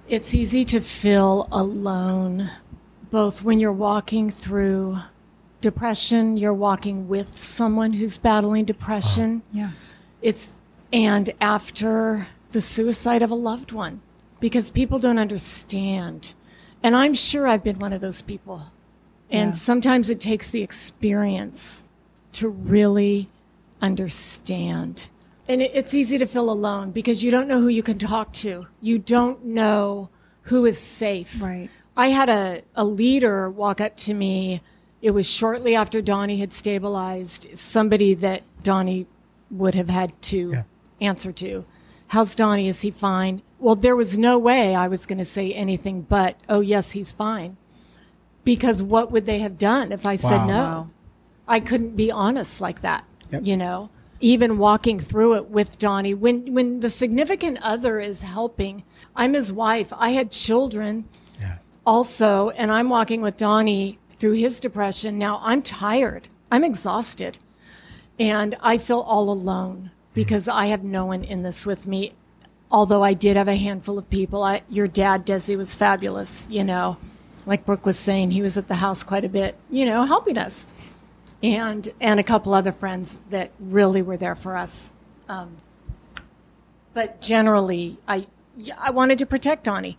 [0.07, 2.51] It's easy to feel alone,
[3.09, 4.99] both when you're walking through
[5.61, 9.41] depression, you're walking with someone who's battling depression.
[9.53, 9.59] Uh-huh.
[9.59, 9.71] Yeah.
[10.23, 10.57] It's
[10.91, 14.01] and after the suicide of a loved one
[14.39, 16.33] because people don't understand.
[16.81, 18.71] And I'm sure I've been one of those people.
[19.29, 19.57] And Yeah.
[19.57, 21.83] sometimes it takes the experience
[22.33, 23.29] to really
[23.81, 25.07] understand.
[25.47, 28.31] And it, it's easy to feel alone because you don't know who you can talk
[28.33, 28.67] to.
[28.81, 30.09] You don't know
[30.43, 31.41] who is safe.
[31.41, 31.69] Right.
[31.97, 34.61] I had a, a leader walk up to me.
[35.01, 39.05] It was shortly after Donnie had stabilized, somebody that Donnie
[39.53, 40.63] would have had to Yeah.
[41.01, 41.63] answer to.
[42.07, 42.67] How's Donnie?
[42.67, 43.41] Is he fine?
[43.59, 47.11] Well, there was no way I was going to say anything but, oh, yes, he's
[47.11, 47.57] fine.
[48.43, 50.53] Because what would they have done if I said no?
[50.57, 50.87] Wow.
[51.47, 53.05] I couldn't be honest like that.
[53.31, 53.45] Yep.
[53.45, 53.89] You know,
[54.19, 58.83] even walking through it with Donnie, when when the significant other is helping,
[59.15, 59.91] I'm his wife.
[59.97, 61.05] I had children
[61.39, 61.55] Yeah.
[61.85, 65.17] also, and I'm walking with Donnie through his depression.
[65.17, 66.27] Now I'm tired.
[66.51, 67.37] I'm exhausted.
[68.19, 72.13] And I feel all alone because I have no one in this with me.
[72.71, 74.41] Although I did have a handful of people.
[74.43, 76.97] I, your dad, Desi, was fabulous, you know.
[77.45, 80.37] Like Brooke was saying, he was at the house quite a bit, you know, helping
[80.37, 80.65] us.
[81.43, 84.89] And and a couple other friends that really were there for us.
[85.27, 85.57] Um,
[86.93, 88.27] but generally, I
[88.79, 89.97] I wanted to protect Donnie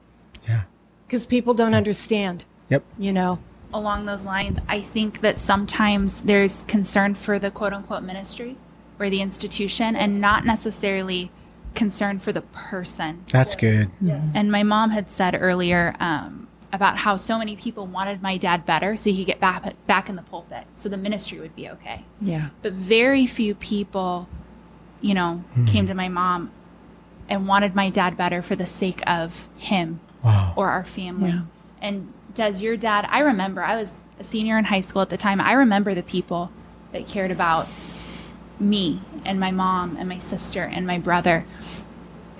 [0.48, 0.62] Yeah.
[1.06, 2.82] because people don't understand, Yep.
[2.98, 3.40] you know.
[3.74, 8.56] Along those lines, I think that sometimes there's concern for the quote unquote ministry
[9.00, 11.32] or the institution and not necessarily
[11.74, 13.24] concern for the person.
[13.32, 13.90] That's good.
[14.32, 18.64] And my mom had said earlier um, about how so many people wanted my dad
[18.64, 21.68] better so he could get back, back in the pulpit so the ministry would be
[21.70, 22.04] okay.
[22.20, 22.50] Yeah.
[22.62, 24.28] But very few people,
[25.00, 26.52] you know, came to my mom
[27.28, 30.54] and wanted my dad better for the sake of him Wow.
[30.56, 31.30] or our family.
[31.30, 31.40] Yeah.
[31.82, 35.16] And does your dad, I remember, I was a senior in high school at the
[35.16, 35.40] time.
[35.40, 36.50] I remember the people
[36.92, 37.68] that cared about
[38.60, 41.44] me and my mom and my sister and my brother.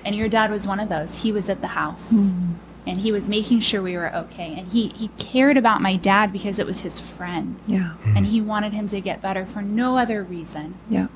[0.05, 1.23] And your dad was one of those.
[1.23, 2.55] He was at the house mm-hmm.
[2.87, 4.55] and he was making sure we were okay.
[4.57, 7.59] And he, he cared about my dad because it was his friend.
[7.67, 7.95] Yeah.
[7.99, 8.17] Mm-hmm.
[8.17, 10.75] And he wanted him to get better for no other reason.
[10.89, 11.09] Yeah.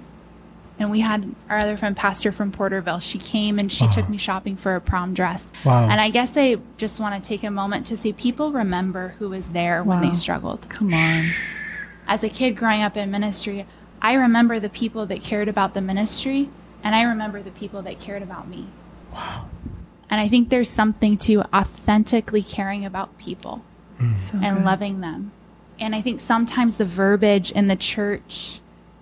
[0.78, 3.00] And we had our other friend, Pastor from Porterville.
[3.00, 5.50] She came and she took me shopping for a prom dress.
[5.64, 5.88] Wow.
[5.88, 9.28] And I guess I just want to take a moment to say people remember who
[9.30, 10.68] was there when they struggled.
[10.68, 11.30] Come on.
[12.06, 13.66] As a kid growing up in ministry,
[14.00, 16.48] I remember the people that cared about the ministry,
[16.84, 18.68] and I remember the people that cared about me.
[19.12, 19.48] Wow.
[20.08, 23.62] And I think there's something to authentically caring about people
[23.98, 24.16] mm.
[24.16, 24.64] So and good.
[24.64, 25.32] loving them
[25.78, 28.60] And I think sometimes the verbiage in the church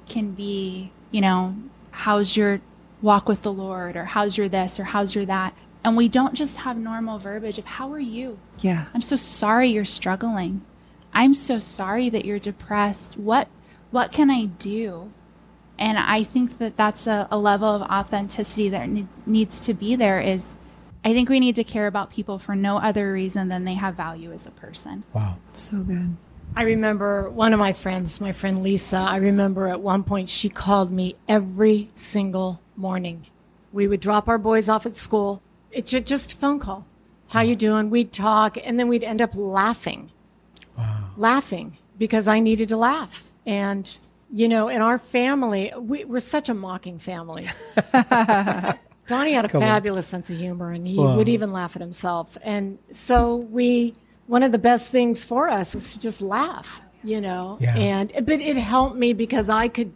[0.08, 1.56] can be, you know,
[1.90, 2.60] how's your
[3.02, 5.54] walk with the Lord or how's your this or how's your that.
[5.84, 8.38] And we don't just have normal verbiage of how are you?
[8.60, 8.86] Yeah.
[8.92, 10.62] I'm so sorry you're struggling.
[11.12, 13.16] I'm so sorry that you're depressed.
[13.16, 13.48] What
[13.90, 15.12] what can I do?
[15.78, 19.94] And I think that that's a, a level of authenticity that ne- needs to be
[19.94, 20.54] there is
[21.04, 23.94] I think we need to care about people for no other reason than they have
[23.94, 25.04] value as a person.
[25.12, 25.36] Wow.
[25.52, 26.16] So good.
[26.54, 30.48] I remember one of my friends, my friend Lisa, I remember at one point she
[30.48, 33.26] called me every single morning.
[33.72, 35.42] We would drop our boys off at school.
[35.70, 36.86] It's just a phone call.
[37.28, 37.90] How you doing?
[37.90, 40.10] We'd talk and then we'd end up laughing.
[40.78, 41.10] Wow.
[41.16, 43.24] Laughing because I needed to laugh.
[43.44, 43.98] And
[44.32, 47.48] you know, in our family, we, we're such a mocking family.
[49.06, 49.68] Donnie had a Come on.
[49.68, 51.16] fabulous sense of humor and he Wow.
[51.16, 52.36] would even laugh at himself.
[52.42, 53.94] And so we,
[54.26, 57.76] one of the best things for us was to just laugh, you know, Yeah.
[57.76, 59.92] and, but it helped me because I could,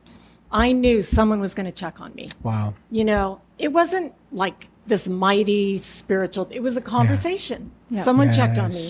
[0.52, 2.30] I knew someone was going to check on me.
[2.42, 2.74] Wow.
[2.90, 7.70] You know, it wasn't like this mighty spiritual, it was a conversation.
[7.90, 8.02] Yeah.
[8.02, 8.84] Someone checked on me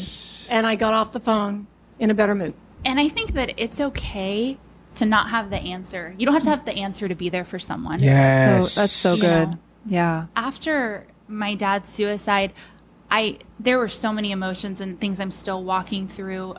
[0.50, 1.66] and I got off the phone
[1.98, 2.54] in a better mood.
[2.84, 4.58] And I think that it's okay
[4.96, 6.14] to not have the answer.
[6.18, 8.00] You don't have to have the answer to be there for someone.
[8.00, 8.72] Yes.
[8.72, 9.50] So that's so good.
[9.50, 9.58] know.
[9.86, 10.26] Yeah.
[10.36, 12.52] after my dad's suicide,
[13.10, 16.54] I there were so many emotions and things I'm still walking through.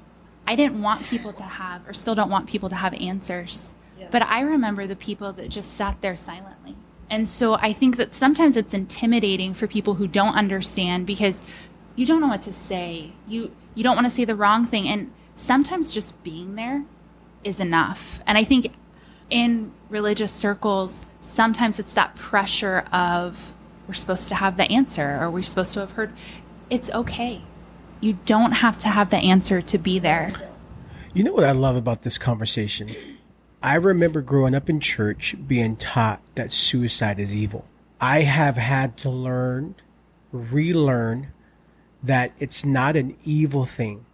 [0.47, 3.73] I didn't want people to have or still don't want people to have answers.
[4.09, 6.75] But I remember the people that just sat there silently.
[7.09, 11.43] And so I think that sometimes it's intimidating for people who don't understand because
[11.95, 13.13] you don't know what to say.
[13.27, 16.83] You you don't want to say the wrong thing and sometimes just being there
[17.43, 18.19] is enough.
[18.25, 18.73] And I think
[19.29, 23.53] in religious circles, sometimes it's that pressure of
[23.91, 26.13] we're supposed to have the answer or we're supposed to have heard.
[26.69, 27.41] It's okay.
[27.99, 30.31] You don't have to have the answer to be there.
[31.13, 32.95] You know what I love about this conversation?
[33.61, 37.65] I remember growing up in church being taught that suicide is evil.
[37.99, 39.75] I have had to learn,
[40.31, 41.33] relearn
[42.01, 44.05] that it's not an evil thing.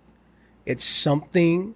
[0.66, 1.76] It's something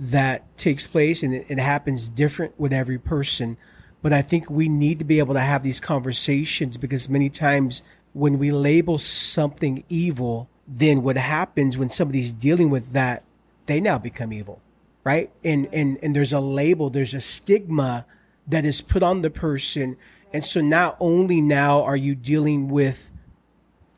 [0.00, 3.58] that takes place and it, it happens different with every person.
[4.02, 7.82] But I think we need to be able to have these conversations because many times
[8.12, 13.22] when we label something evil, then what happens when somebody's dealing with that,
[13.66, 14.60] they now become evil,
[15.04, 15.30] right?
[15.44, 18.04] And and and there's a label, there's a stigma
[18.46, 19.96] that is put on the person.
[20.32, 23.10] And so not only now are you dealing with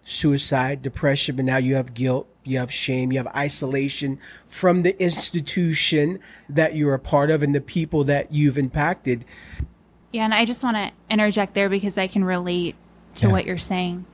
[0.04, 5.00] suicide, depression, but now you have guilt, you have shame, you have isolation from the
[5.02, 9.24] institution that you're a part of and the people that you've impacted.
[10.14, 12.76] Yeah, and I just want to interject there because I can relate
[13.16, 13.32] to Yeah.
[13.32, 14.04] what you're saying.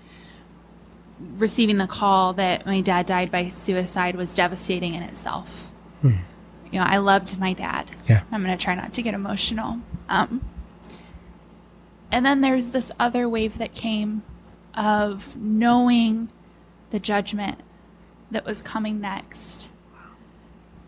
[1.37, 5.71] Receiving the call that my dad died by suicide was devastating in itself.
[6.03, 6.15] You
[6.73, 7.91] know, I loved my dad.
[8.09, 8.23] Yeah.
[8.33, 9.81] I'm going to try not to get emotional.
[10.09, 10.41] Um,
[12.11, 14.23] and then there's this other wave that came
[14.75, 16.31] of knowing
[16.89, 17.61] the judgment
[18.31, 19.69] that was coming next.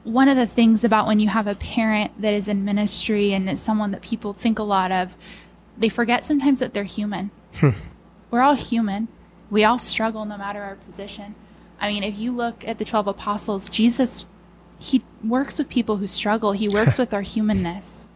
[0.04, 3.48] One of the things about when you have a parent that is in ministry and
[3.48, 5.16] is someone that people think a lot of,
[5.78, 7.30] they forget sometimes that they're human.
[7.54, 7.70] Hmm.
[8.30, 9.08] We're all human.
[9.50, 11.34] We all struggle no matter our position.
[11.80, 14.24] I mean, if you look at the 12 apostles, Jesus,
[14.78, 18.06] he works with people who struggle, he works with our humanness.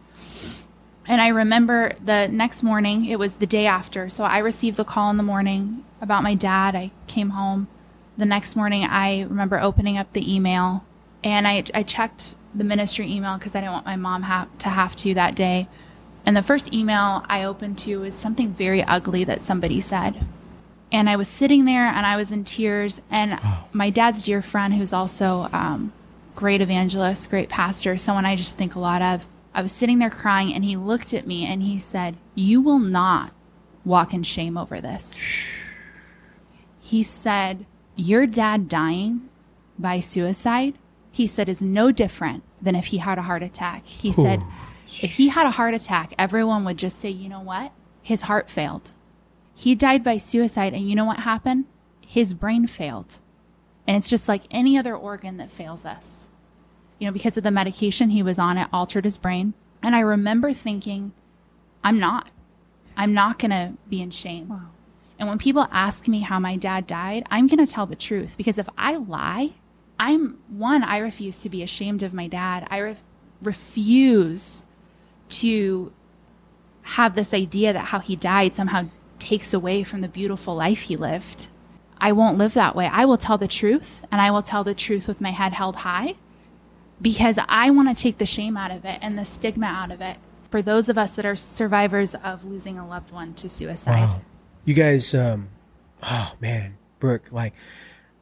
[1.07, 4.09] And I remember the next morning, it was the day after.
[4.09, 6.75] So I received the call in the morning about my dad.
[6.75, 7.67] I came home.
[8.17, 10.83] The next morning, I remember opening up the email
[11.23, 14.69] and I, I checked the ministry email because I didn't want my mom ha- to
[14.69, 15.67] have to that day.
[16.25, 20.25] And the first email I opened to was something very ugly that somebody said.
[20.91, 23.01] And I was sitting there and I was in tears.
[23.09, 23.39] And
[23.71, 25.93] my dad's dear friend, who's also um,
[26.35, 29.27] great evangelist, great pastor, someone I just think a lot of.
[29.53, 32.77] I was sitting there crying, and he looked at me and he said, "You will
[32.77, 33.33] not
[33.83, 35.15] walk in shame over this."
[36.79, 39.29] He said, "Your dad dying
[39.79, 40.75] by suicide,"
[41.17, 44.41] he said, "is no different than if he had a heart attack." He said,
[45.01, 47.71] "If he had a heart attack, everyone would just say, you know what?
[48.01, 48.91] His heart failed."
[49.53, 51.65] He died by suicide, and you know what happened?
[52.05, 53.17] His brain failed.
[53.87, 56.27] And it's just like any other organ that fails us.
[56.99, 59.53] You know, because of the medication he was on, it altered his brain.
[59.81, 61.13] And I remember thinking,
[61.83, 62.29] I'm not.
[62.95, 64.69] I'm not going to be in shame.
[65.17, 68.35] And when people ask me how my dad died, I'm going to tell the truth
[68.37, 69.53] because if I lie,
[69.99, 72.67] I'm one, I refuse to be ashamed of my dad.
[72.69, 72.97] I re-
[73.41, 74.63] refuse
[75.29, 75.91] to
[76.83, 78.85] have this idea that how he died somehow
[79.19, 81.47] takes away from the beautiful life he lived.
[81.99, 82.87] I won't live that way.
[82.91, 85.77] I will tell the truth, and I will tell the truth with my head held
[85.77, 86.15] high
[87.01, 90.01] because I want to take the shame out of it and the stigma out of
[90.01, 90.17] it
[90.49, 93.91] for those of us that are survivors of losing a loved one to suicide.
[93.91, 94.21] Wow.
[94.65, 95.49] You guys, um,
[96.03, 97.53] oh man, Brooke, like,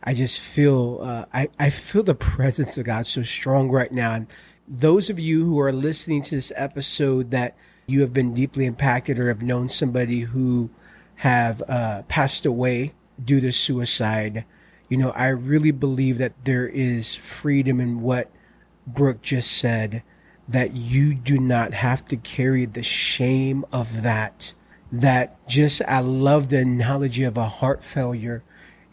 [0.05, 4.13] I just feel, uh, I, I feel the presence of God so strong right now.
[4.13, 4.27] And
[4.67, 7.55] those of you who are listening to this episode that
[7.87, 10.69] you have been deeply impacted or have known somebody who
[11.15, 12.93] have uh, passed away
[13.23, 14.45] due to suicide,
[14.89, 18.29] you know, I really believe that there is freedom in what
[18.85, 20.03] Brooke just said,
[20.47, 24.53] that you do not have to carry the shame of that.
[24.91, 28.43] That just, I love the analogy of a heart failure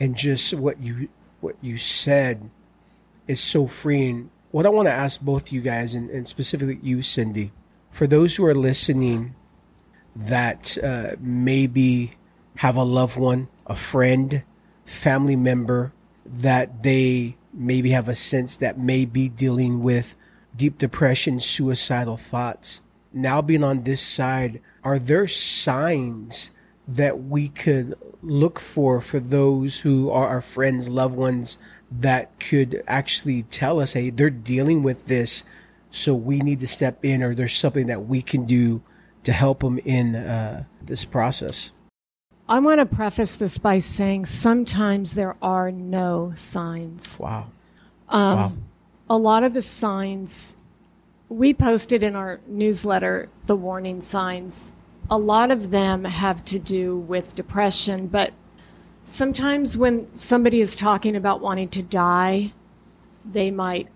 [0.02, 1.08] and just what you,
[1.40, 2.50] what you said
[3.28, 4.30] is so freeing.
[4.50, 7.52] What I want to ask both you guys and, and specifically you, Cindy,
[7.92, 9.36] for those who are listening
[10.16, 12.14] that uh, maybe
[12.56, 14.42] have a loved one, a friend,
[14.84, 15.92] family member
[16.26, 20.16] that they maybe have a sense that may be dealing with
[20.56, 22.80] deep depression, suicidal thoughts.
[23.12, 26.50] Now being on this side, are there signs
[26.88, 31.58] that we could look for for those who are our friends, loved ones
[31.90, 35.44] that could actually tell us, hey, they're dealing with this,
[35.90, 38.82] so we need to step in, or there's something that we can do
[39.24, 41.72] to help them in uh, this process?
[42.48, 47.18] I want to preface this by saying sometimes there are no signs.
[47.18, 47.46] Wow.
[48.08, 48.52] Um, Wow.
[49.10, 50.54] A lot of the signs
[51.28, 54.72] we posted in our newsletter, the warning signs,
[55.12, 58.32] a lot of them have to do with depression, but
[59.04, 62.50] sometimes when somebody is talking about wanting to die,
[63.22, 63.88] they might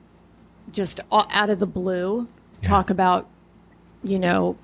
[0.70, 2.28] just out of the blue
[2.60, 3.26] talk about,
[4.02, 4.58] you know,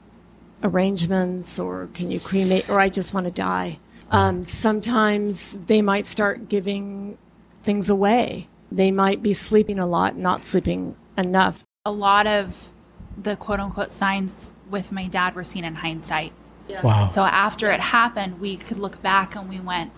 [0.62, 3.78] arrangements or can you cremate or I just want to die.
[4.10, 7.16] Um, sometimes they might start giving
[7.62, 8.46] things away.
[8.70, 11.64] They might be sleeping a lot, not sleeping enough.
[11.86, 12.70] A lot of
[13.16, 16.34] the quote unquote signs with my dad were seen in hindsight.
[16.82, 17.04] Wow.
[17.04, 19.92] So after it happened, we could look back and we went,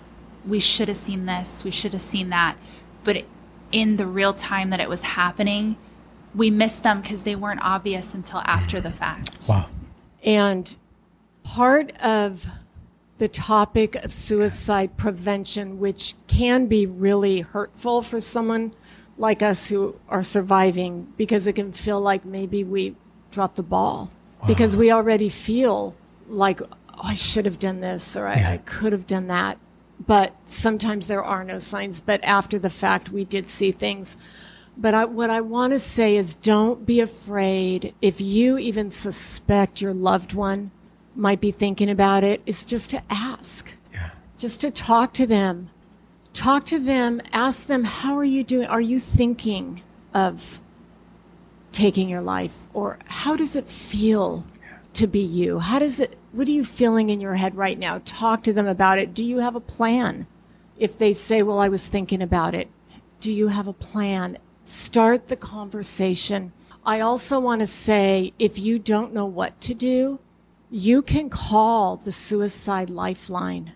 [0.46, 2.56] we should have seen this, we should have seen that.
[3.02, 3.24] But
[3.72, 5.76] in the real time that it was happening,
[6.34, 9.48] we missed them because they weren't obvious until after the fact.
[9.48, 9.66] wow.
[10.22, 10.76] And
[11.42, 12.46] part of
[13.18, 18.74] the topic of suicide prevention, which can be really hurtful for someone
[19.16, 22.96] like us who are surviving, because it can feel like maybe we
[23.30, 24.10] dropped the ball
[24.46, 25.94] because we already feel
[26.28, 28.50] like, oh, I should have done this or I, Yeah.
[28.52, 29.58] I could have done that.
[30.06, 32.00] But sometimes there are no signs.
[32.00, 34.16] But after the fact, we did see things.
[34.76, 39.80] But I, what I want to say is don't be afraid if you even suspect
[39.80, 40.72] your loved one
[41.14, 44.10] might be thinking about it, is just to ask, Yeah.
[44.36, 45.70] just to talk to them.
[46.32, 48.66] Talk to them, ask them, how are you doing?
[48.66, 50.60] Are you thinking of
[51.70, 52.64] taking your life?
[52.72, 54.44] Or how does it feel
[54.94, 55.58] to be you?
[55.58, 58.00] How does it, what are you feeling in your head right now?
[58.04, 59.14] Talk to them about it.
[59.14, 60.26] Do you have a plan?
[60.78, 62.68] If they say, well, I was thinking about it,
[63.20, 64.38] do you have a plan?
[64.64, 66.52] Start the conversation.
[66.84, 70.18] I also want to say if you don't know what to do,
[70.70, 73.72] you can call the Suicide Lifeline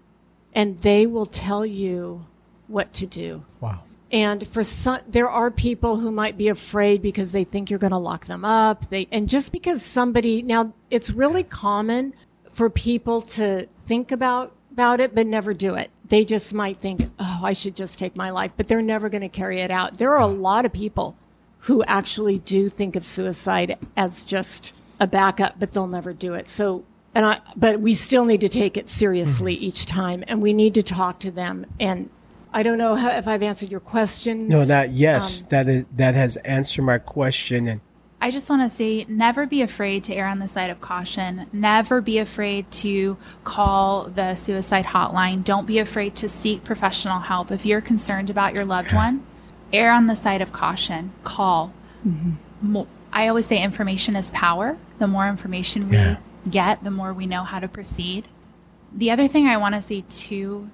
[0.55, 2.27] and they will tell you
[2.66, 3.43] what to do.
[3.61, 3.83] Wow.
[4.11, 7.91] And for some, there are people who might be afraid because they think you're going
[7.91, 8.89] to lock them up.
[8.89, 12.15] They, and just because somebody, now it's really common
[12.51, 15.91] for people to think about, about it, but never do it.
[16.07, 19.21] They just might think, oh, I should just take my life, but they're never going
[19.23, 19.99] to carry it out.
[19.99, 21.17] There are a lot of people
[21.61, 26.49] who actually do think of suicide as just a backup, but they'll never do it.
[26.49, 26.85] So,
[27.15, 29.65] and I, but we still need to take it seriously mm-hmm.
[29.65, 31.67] each time and we need to talk to them.
[31.79, 32.09] And
[32.53, 34.49] I don't know how, if I've answered your question.
[34.49, 37.81] No, that yes, Um, that is that has answered my question, and
[38.21, 41.47] I just want to say never be afraid to err on the side of caution.
[41.53, 45.45] Never be afraid to call the suicide hotline.
[45.45, 47.51] Don't be afraid to seek professional help.
[47.53, 49.25] If you're concerned about your loved one,
[49.73, 51.13] err on the side of caution.
[51.25, 51.73] Call.
[52.63, 54.77] Mo- I always say information is power.
[54.99, 56.17] The more information Yeah.
[56.45, 58.27] we get, the more we know how to proceed.
[58.93, 60.71] The other thing I want to say too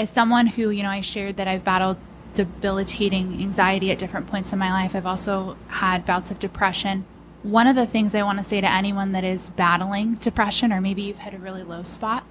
[0.00, 1.98] as someone who, you know, I shared that I've battled
[2.34, 7.04] debilitating anxiety at different points in my life, I've also had bouts of depression.
[7.42, 10.80] One of the things I want to say to anyone that is battling depression, or
[10.80, 12.24] maybe you've hit a really low spot,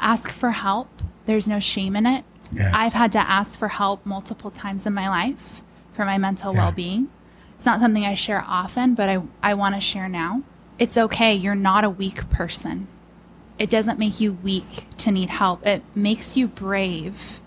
[0.00, 0.88] ask for help.
[1.26, 2.24] There's no shame in it.
[2.52, 2.70] Yeah.
[2.74, 5.62] I've had to ask for help multiple times in my life
[5.92, 6.58] for my mental Yeah.
[6.64, 7.08] well being.
[7.56, 10.42] It's not something I share often, but I, I want to share now.
[10.78, 11.34] It's okay.
[11.34, 12.88] You're not a weak person
[13.62, 15.64] it doesn't make you weak to need help.
[15.64, 17.38] It makes you brave.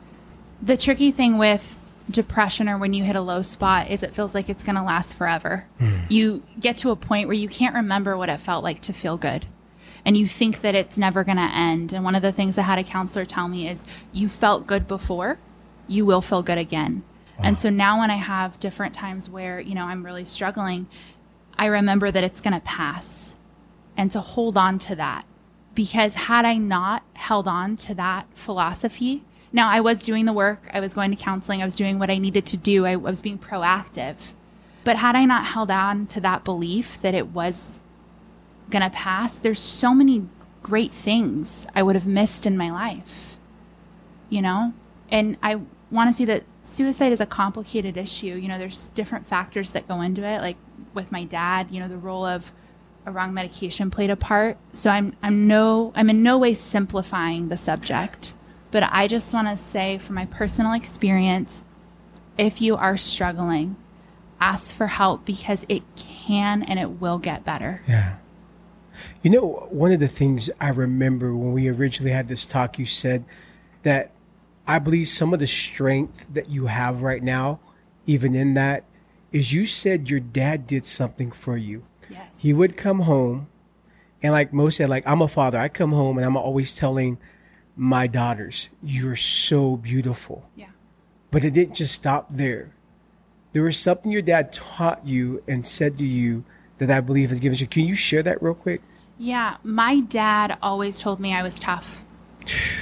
[0.62, 1.78] The tricky thing with
[2.10, 4.82] depression or when you hit a low spot is it feels like it's going to
[4.82, 5.66] last forever.
[5.78, 5.98] Hmm.
[6.08, 9.18] You get to a point where you can't remember what it felt like to feel
[9.18, 9.46] good.
[10.06, 11.92] And you think that it's never going to end.
[11.92, 14.88] And one of the things I had a counselor tell me is you felt good
[14.88, 15.38] before,
[15.86, 17.04] you will feel good again.
[17.40, 20.88] And so now when I have different times where, you know, I'm really struggling,
[21.58, 23.36] I remember that it's going to pass
[23.98, 25.26] and to hold on to that.
[25.76, 30.70] Because had I not held on to that philosophy, now I was doing the work,
[30.74, 33.22] I was going to counseling, I was doing what I needed to do, I was
[33.22, 34.16] being proactive.
[34.84, 37.80] But had I not held on to that belief that it was
[38.70, 40.28] going to pass, there's so many
[40.64, 43.36] great things I would have missed in my life,
[44.30, 44.74] you know?
[45.10, 45.62] And I
[45.92, 48.36] want to see that suicide is a complicated issue.
[48.36, 50.42] You know, there's different factors that go into it.
[50.42, 50.58] Like
[50.94, 52.52] with my dad, you know, the role of
[53.06, 54.58] a wrong medication played a part.
[54.74, 58.34] So I'm I'm no I'm in no way simplifying the subject,
[58.72, 61.62] but I just want to say from my personal experience,
[62.38, 63.76] if you are struggling,
[64.42, 67.82] ask for help because it can and it will get better.
[67.88, 68.18] Yeah.
[69.22, 72.86] You know, one of the things I remember when we originally had this talk, you
[72.86, 73.26] said
[73.84, 74.12] that
[74.68, 77.60] I believe some of the strength that you have right now,
[78.06, 78.84] even in that,
[79.32, 81.84] is you said your dad did something for you.
[82.46, 83.48] He would come home,
[84.22, 87.18] and like most said, like I'm a father, I come home and I'm always telling
[87.76, 90.68] my daughters, "You're so beautiful." Yeah.
[91.32, 92.70] But it didn't just stop there.
[93.54, 96.44] There was something your dad taught you and said to you
[96.78, 97.66] that I believe has given you.
[97.66, 98.84] Can you share that real quick?
[99.18, 102.06] Yeah, my dad always told me I was tough.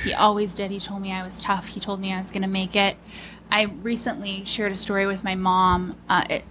[0.04, 0.72] He always did.
[0.72, 1.68] He told me I was tough.
[1.68, 2.98] He told me I was going to make it.
[3.50, 5.96] I recently shared a story with my mom.
[6.10, 6.44] Uh, it,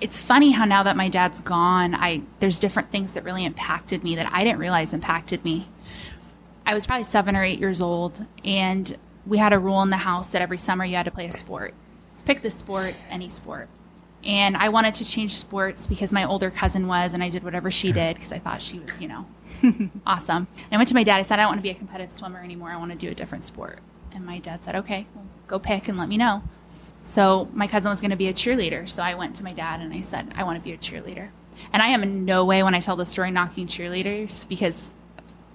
[0.00, 4.02] it's funny how now that my dad's gone, I there's different things that really impacted
[4.02, 5.68] me that I didn't realize impacted me.
[6.64, 8.96] I was probably seven or eight years old, and
[9.26, 11.32] we had a rule in the house that every summer you had to play a
[11.32, 11.74] sport.
[12.24, 13.68] Pick the sport, any sport.
[14.22, 17.70] And I wanted to change sports because my older cousin was, and I did whatever
[17.70, 19.26] she did because I thought she was, you know,
[20.06, 20.46] awesome.
[20.56, 21.16] And I went to my dad.
[21.16, 22.70] I said, I don't want to be a competitive swimmer anymore.
[22.70, 23.78] I want to do a different sport.
[24.12, 26.42] And my dad said, okay, well, go pick and let me know.
[27.10, 28.88] So my cousin was going to be a cheerleader.
[28.88, 31.30] So I went to my dad and I said, I want to be a cheerleader.
[31.72, 34.92] And I am in no way when I tell the story knocking cheerleaders because,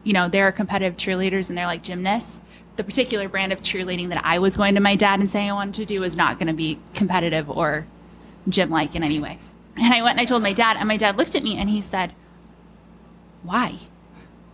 [0.04, 2.42] you know, there are competitive cheerleaders and they're like gymnasts.
[2.76, 5.54] The particular brand of cheerleading that I was going to my dad and saying I
[5.54, 7.88] wanted to do was not going to be competitive or
[8.50, 9.40] gym like in any way.
[9.78, 11.70] And I went and I told my dad, and my dad looked at me and
[11.70, 12.12] he said,
[13.44, 13.80] Why?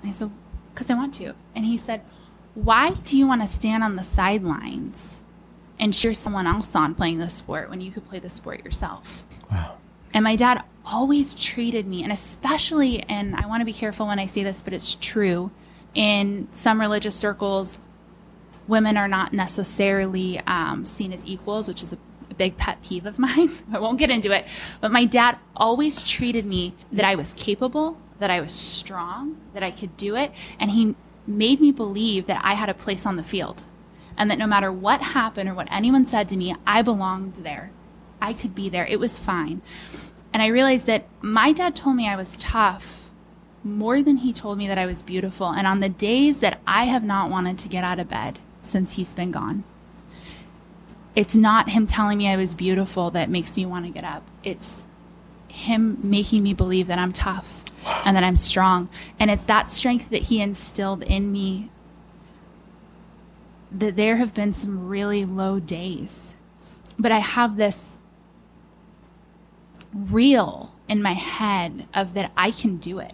[0.03, 0.29] And I said,
[0.71, 1.33] Because I want to.
[1.55, 2.01] And he said,
[2.53, 5.20] Why do you want to stand on the sidelines
[5.81, 9.25] and cheer someone else on playing the sport when you could play the sport yourself?
[9.49, 9.77] Wow.
[10.13, 14.19] And my dad always treated me, and especially, and I want to be careful when
[14.19, 15.51] I say this, but it's true,
[15.93, 17.79] in some religious circles,
[18.67, 21.97] women are not necessarily um, seen as equals, which is a,
[22.29, 23.51] a big pet peeve of mine.
[23.73, 24.45] I won't get into it.
[24.79, 29.63] But my dad always treated me that I was capable, that I was strong, that
[29.63, 30.31] I could do it.
[30.59, 33.63] And he made me believe that I had a place on the field
[34.17, 37.71] and that no matter what happened or what anyone said to me, I belonged there.
[38.21, 38.85] I could be there.
[38.85, 39.61] It was fine.
[40.33, 43.09] And I realized that my dad told me I was tough
[43.63, 45.49] more than he told me that I was beautiful.
[45.49, 48.93] And on the days that I have not wanted to get out of bed since
[48.93, 49.63] he's been gone,
[51.15, 54.23] it's not him telling me I was beautiful that makes me want to get up.
[54.43, 54.83] It's
[55.49, 57.65] him making me believe that I'm tough
[58.05, 58.89] and that I'm strong.
[59.19, 61.69] And it's that strength that he instilled in me
[63.71, 66.33] that there have been some really low days.
[66.99, 67.97] But I have this
[69.93, 73.13] reel in my head of that I can do it.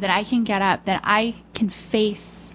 [0.00, 2.54] That I can get up, that I can face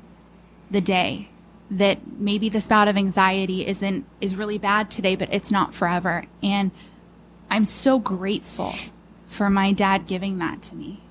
[0.69, 1.29] the day.
[1.71, 6.25] That maybe this bout of anxiety isn't is really bad today, but it's not forever.
[6.43, 6.71] And
[7.49, 8.73] I'm so grateful
[9.25, 11.01] for my dad giving that to me.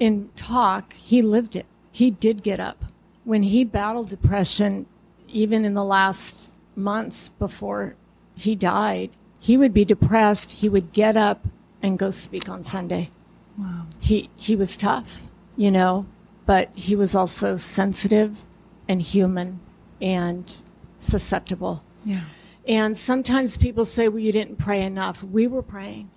[0.00, 1.66] in talk, he lived it.
[1.92, 2.86] He did get up.
[3.24, 4.86] When he battled depression,
[5.28, 7.96] even in the last months before
[8.34, 10.52] he died, he would be depressed.
[10.52, 11.46] He would get up
[11.82, 13.10] and go speak on Sunday.
[13.58, 13.86] Wow.
[14.00, 16.06] He he was tough, you know,
[16.46, 18.44] but he was also sensitive
[18.88, 19.60] and human
[20.00, 20.62] and
[20.98, 21.84] susceptible.
[22.04, 22.22] Yeah.
[22.66, 25.22] And sometimes people say, well, you didn't pray enough.
[25.22, 26.10] We were praying.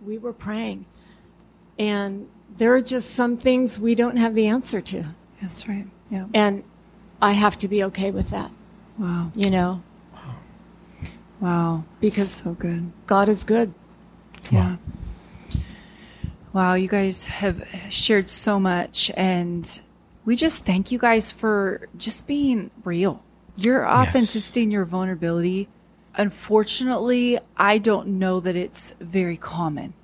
[0.00, 0.86] We were praying.
[1.78, 5.04] And there are just some things we don't have the answer to.
[5.40, 5.86] That's right.
[6.14, 6.26] Yeah.
[6.32, 6.62] And
[7.20, 8.50] I have to be okay with that,
[8.98, 9.32] Wow.
[9.34, 9.82] you know?
[11.40, 11.84] Wow.
[12.00, 12.92] Because- so good.
[13.06, 13.74] God is good.
[14.50, 14.76] Yeah.
[16.52, 19.80] Wow, you guys have shared so much and
[20.24, 23.22] we just thank you guys for just being real.
[23.56, 25.68] Your authenticity and your vulnerability,
[26.14, 29.94] unfortunately, I don't know that it's very common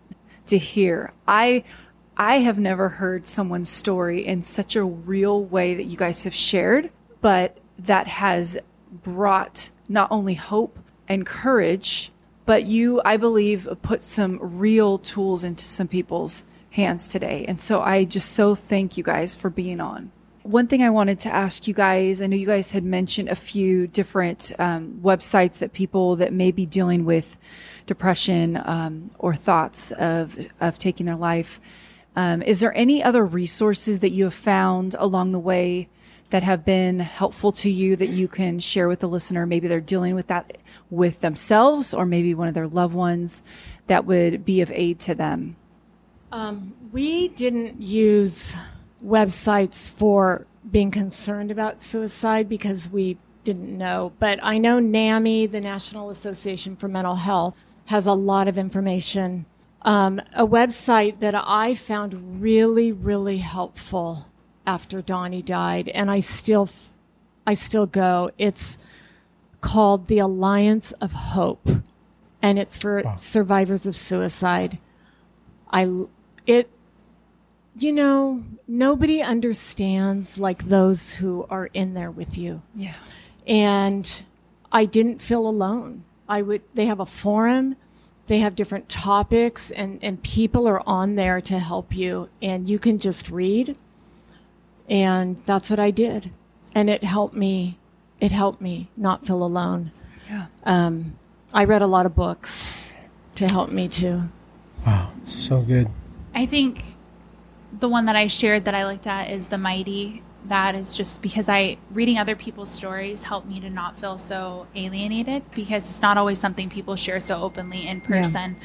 [0.46, 1.12] to hear.
[1.28, 1.62] I
[2.20, 6.34] I have never heard someone's story in such a real way that you guys have
[6.34, 6.90] shared,
[7.22, 8.58] but that has
[8.92, 12.12] brought not only hope and courage,
[12.44, 17.46] but you, I believe, put some real tools into some people's hands today.
[17.48, 20.12] And so I just so thank you guys for being on.
[20.42, 23.34] One thing I wanted to ask you guys, I know you guys had mentioned a
[23.34, 27.38] few different um, websites that people that may be dealing with
[27.86, 31.58] depression um, or thoughts of of taking their life.
[32.16, 35.88] Um, is there any other resources that you have found along the way
[36.30, 39.46] that have been helpful to you that you can share with the listener?
[39.46, 40.58] Maybe they're dealing with that
[40.90, 43.42] with themselves, or maybe one of their loved ones
[43.86, 45.56] that would be of aid to them.
[46.32, 48.54] Um, we didn't use
[49.04, 54.12] websites for being concerned about suicide because we didn't know.
[54.18, 57.56] But I know NAMI, the National Association for Mental Health,
[57.86, 59.46] has a lot of information.
[59.82, 64.26] Um, a website that I found really, really helpful
[64.66, 66.68] after Donnie died, and I still,
[67.46, 68.30] I still go.
[68.36, 68.76] It's
[69.60, 71.68] called the Alliance of Hope,
[72.42, 73.16] and it's for wow.
[73.16, 74.78] survivors of suicide.
[75.72, 76.04] I
[76.46, 76.70] it
[77.78, 82.62] you know, nobody understands like those who are in there with you.
[82.74, 82.94] Yeah.
[83.46, 84.22] And
[84.70, 86.04] I didn't feel alone.
[86.28, 87.76] I would they have a forum,
[88.30, 92.78] they have different topics and and people are on there to help you and you
[92.78, 93.76] can just read.
[94.88, 96.30] And that's what I did.
[96.72, 97.76] And it helped me
[98.20, 99.90] it helped me not feel alone.
[100.28, 100.46] Yeah.
[100.62, 101.18] Um
[101.52, 102.72] I read a lot of books
[103.34, 104.22] to help me too.
[104.86, 105.88] Wow, so good.
[106.32, 106.84] I think
[107.80, 110.22] the one that I shared that I looked at is the mighty.
[110.46, 114.66] That is just because I reading other people's stories helped me to not feel so
[114.74, 118.56] alienated because it's not always something people share so openly in person.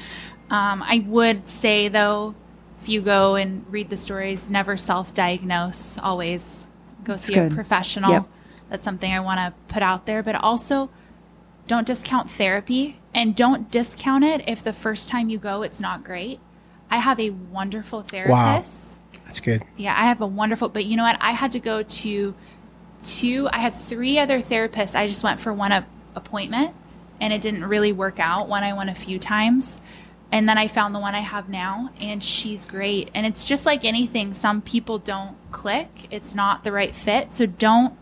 [0.50, 0.72] Yeah.
[0.72, 2.34] Um, I would say though,
[2.82, 5.98] if you go and read the stories, never self-diagnose.
[6.00, 6.68] Always
[7.04, 7.52] go That's see good.
[7.52, 8.12] a professional.
[8.12, 8.26] Yep.
[8.70, 10.24] That's something I want to put out there.
[10.24, 10.90] But also,
[11.68, 16.04] don't discount therapy and don't discount it if the first time you go it's not
[16.04, 16.40] great
[16.90, 18.95] I have a wonderful therapist.
[18.95, 18.95] Wow.
[19.26, 19.66] That's good.
[19.76, 21.18] Yeah, I have a wonderful, but you know what?
[21.20, 22.36] I had to go to
[23.04, 24.96] two, I had three other therapists.
[24.96, 26.76] I just went for one a- appointment
[27.20, 28.48] and it didn't really work out.
[28.48, 29.80] One I went a few times.
[30.32, 33.12] And then I found the one I have now, and she's great.
[33.14, 37.32] And it's just like anything, some people don't click, it's not the right fit.
[37.32, 37.98] So don't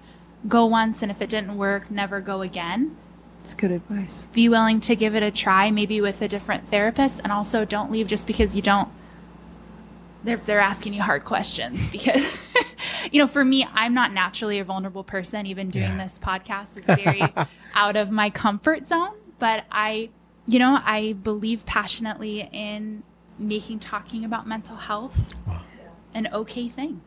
[0.48, 2.96] go once, and if it didn't work, never go again.
[3.42, 4.28] It's good advice.
[4.32, 7.92] Be willing to give it a try, maybe with a different therapist, and also don't
[7.92, 8.90] leave just because you don't.
[10.24, 12.38] They're they're asking you hard questions because,
[13.12, 15.46] you know, for me, I'm not naturally a vulnerable person.
[15.46, 16.04] Even doing yeah.
[16.04, 17.22] this podcast is very
[17.76, 19.16] out of my comfort zone.
[19.40, 20.10] But I,
[20.48, 23.04] you know, I believe passionately in
[23.38, 25.62] making talking about mental health wow.
[26.14, 27.02] an okay thing.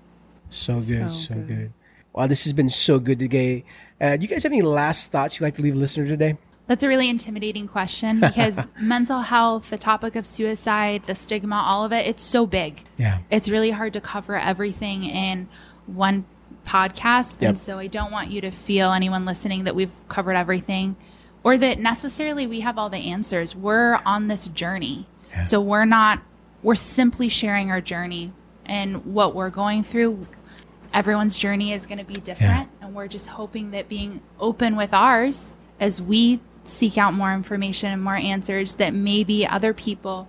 [0.49, 1.49] So good, so, so good.
[1.49, 1.73] good.
[2.13, 3.65] Wow, this has been so good today.
[4.01, 6.37] Uh, do you guys have any last thoughts you'd like to leave listener today?
[6.67, 11.85] That's a really intimidating question because mental health, the topic of suicide, the stigma, all
[11.85, 12.85] of it, it's so big.
[12.97, 13.19] Yeah.
[13.31, 15.49] It's really hard to cover everything in
[15.87, 16.25] one
[16.67, 17.41] podcast.
[17.41, 17.49] Yep.
[17.49, 20.97] And so I don't want you to feel anyone listening that we've covered everything
[21.45, 23.55] or that necessarily we have all the answers.
[23.55, 25.07] We're on this journey.
[25.31, 25.43] Yeah.
[25.43, 26.21] So we're not,
[26.63, 28.33] we're simply sharing our journey
[28.65, 30.23] and what we're going through
[30.93, 32.69] everyone's journey is going to be different.
[32.81, 32.87] Yeah.
[32.87, 37.93] And we're just hoping that being open with ours as we seek out more information
[37.93, 40.29] and more answers, that maybe other people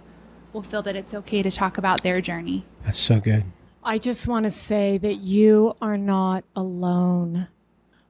[0.53, 2.65] will feel that it's okay to talk about their journey.
[2.83, 3.45] That's so good.
[3.83, 7.47] I just want to say that you are not alone.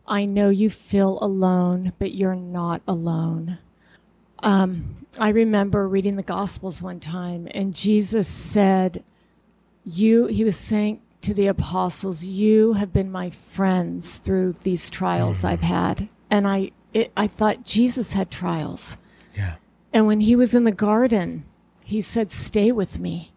[0.07, 3.59] I know you feel alone, but you're not alone.
[4.39, 9.03] Um, I remember reading the Gospels one time, and Jesus said,
[9.83, 15.39] "You." He was saying, to the apostles, You have been my friends through these trials
[15.39, 15.47] mm-hmm.
[15.47, 16.09] I've had.
[16.29, 18.97] And I, it, I thought Jesus had trials.
[19.35, 19.55] Yeah.
[19.93, 21.45] And when he was in the garden,
[21.83, 23.31] he said, Stay with me.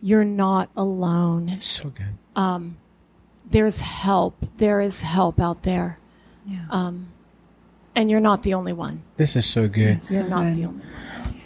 [0.00, 1.58] You're not alone.
[1.60, 2.18] So good.
[2.36, 2.76] Um,
[3.50, 4.46] there's help.
[4.58, 5.96] There is help out there.
[6.46, 6.66] Yeah.
[6.70, 7.08] Um,
[7.94, 9.02] and you're not the only one.
[9.16, 10.00] This is so good.
[10.10, 10.56] You're not good.
[10.56, 11.40] the only one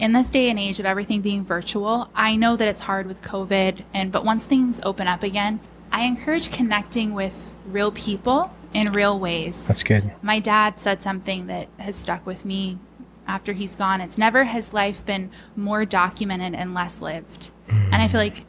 [0.00, 3.20] in this day and age of everything being virtual, I know that it's hard with
[3.20, 5.60] COVID and but once things open up again,
[5.92, 9.66] I encourage connecting with real people in real ways.
[9.66, 10.12] That's good.
[10.22, 12.78] My dad said something that has stuck with me
[13.26, 14.00] after he's gone.
[14.00, 17.50] It's never has life been more documented and less lived.
[17.68, 17.84] Mm.
[17.92, 18.44] And I feel like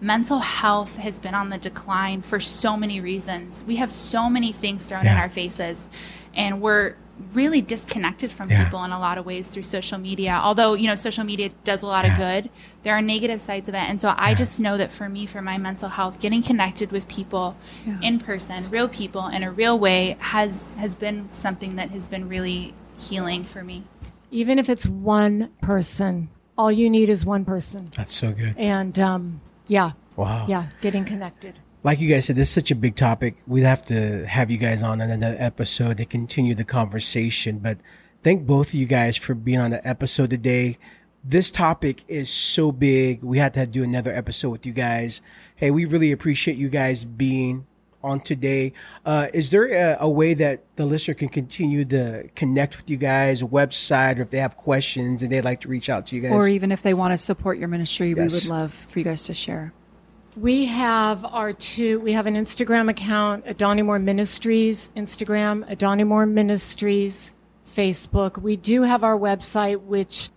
[0.00, 3.62] mental health has been on the decline for so many reasons.
[3.64, 5.88] We have so many things thrown in our faces,
[6.34, 6.96] and we're
[7.32, 8.64] really disconnected from Yeah.
[8.64, 10.38] people in a lot of ways through social media.
[10.42, 12.12] Although, you know, social media does a lot Yeah.
[12.12, 12.50] of good,
[12.82, 13.78] there are negative sides of it.
[13.88, 17.08] And so I just know that for me, for my mental health, getting connected with
[17.08, 17.56] people
[18.02, 22.28] in person, real people in a real way has has been something that has been
[22.28, 23.84] really healing for me.
[24.30, 27.88] Even if it's one person, all you need is one person.
[27.96, 28.54] That's so good.
[28.58, 30.46] And um, yeah, Wow.
[30.48, 31.60] yeah, getting connected.
[31.86, 33.36] Like you guys said, this is such a big topic.
[33.46, 37.58] We'd have to have you guys on another episode to continue the conversation.
[37.58, 37.78] But
[38.24, 40.78] thank both of you guys for being on the episode today.
[41.22, 43.22] This topic is so big.
[43.22, 45.20] We had to do another episode with you guys.
[45.54, 47.68] Hey, we really appreciate you guys being
[48.02, 48.72] on today.
[49.04, 52.96] Uh, is there a, a way that the listener can continue to connect with you
[52.96, 56.22] guys, website, or if they have questions and they'd like to reach out to you
[56.22, 56.32] guys?
[56.32, 59.22] Or even if they want to support your ministry, we would love for you guys
[59.24, 59.72] to share.
[60.36, 65.78] We have our two, we have an Instagram account, at Donnie Moore Ministries, Instagram, at
[65.78, 67.32] Donnie Moore Ministries,
[67.66, 68.36] Facebook.
[68.36, 70.28] We do have our website, which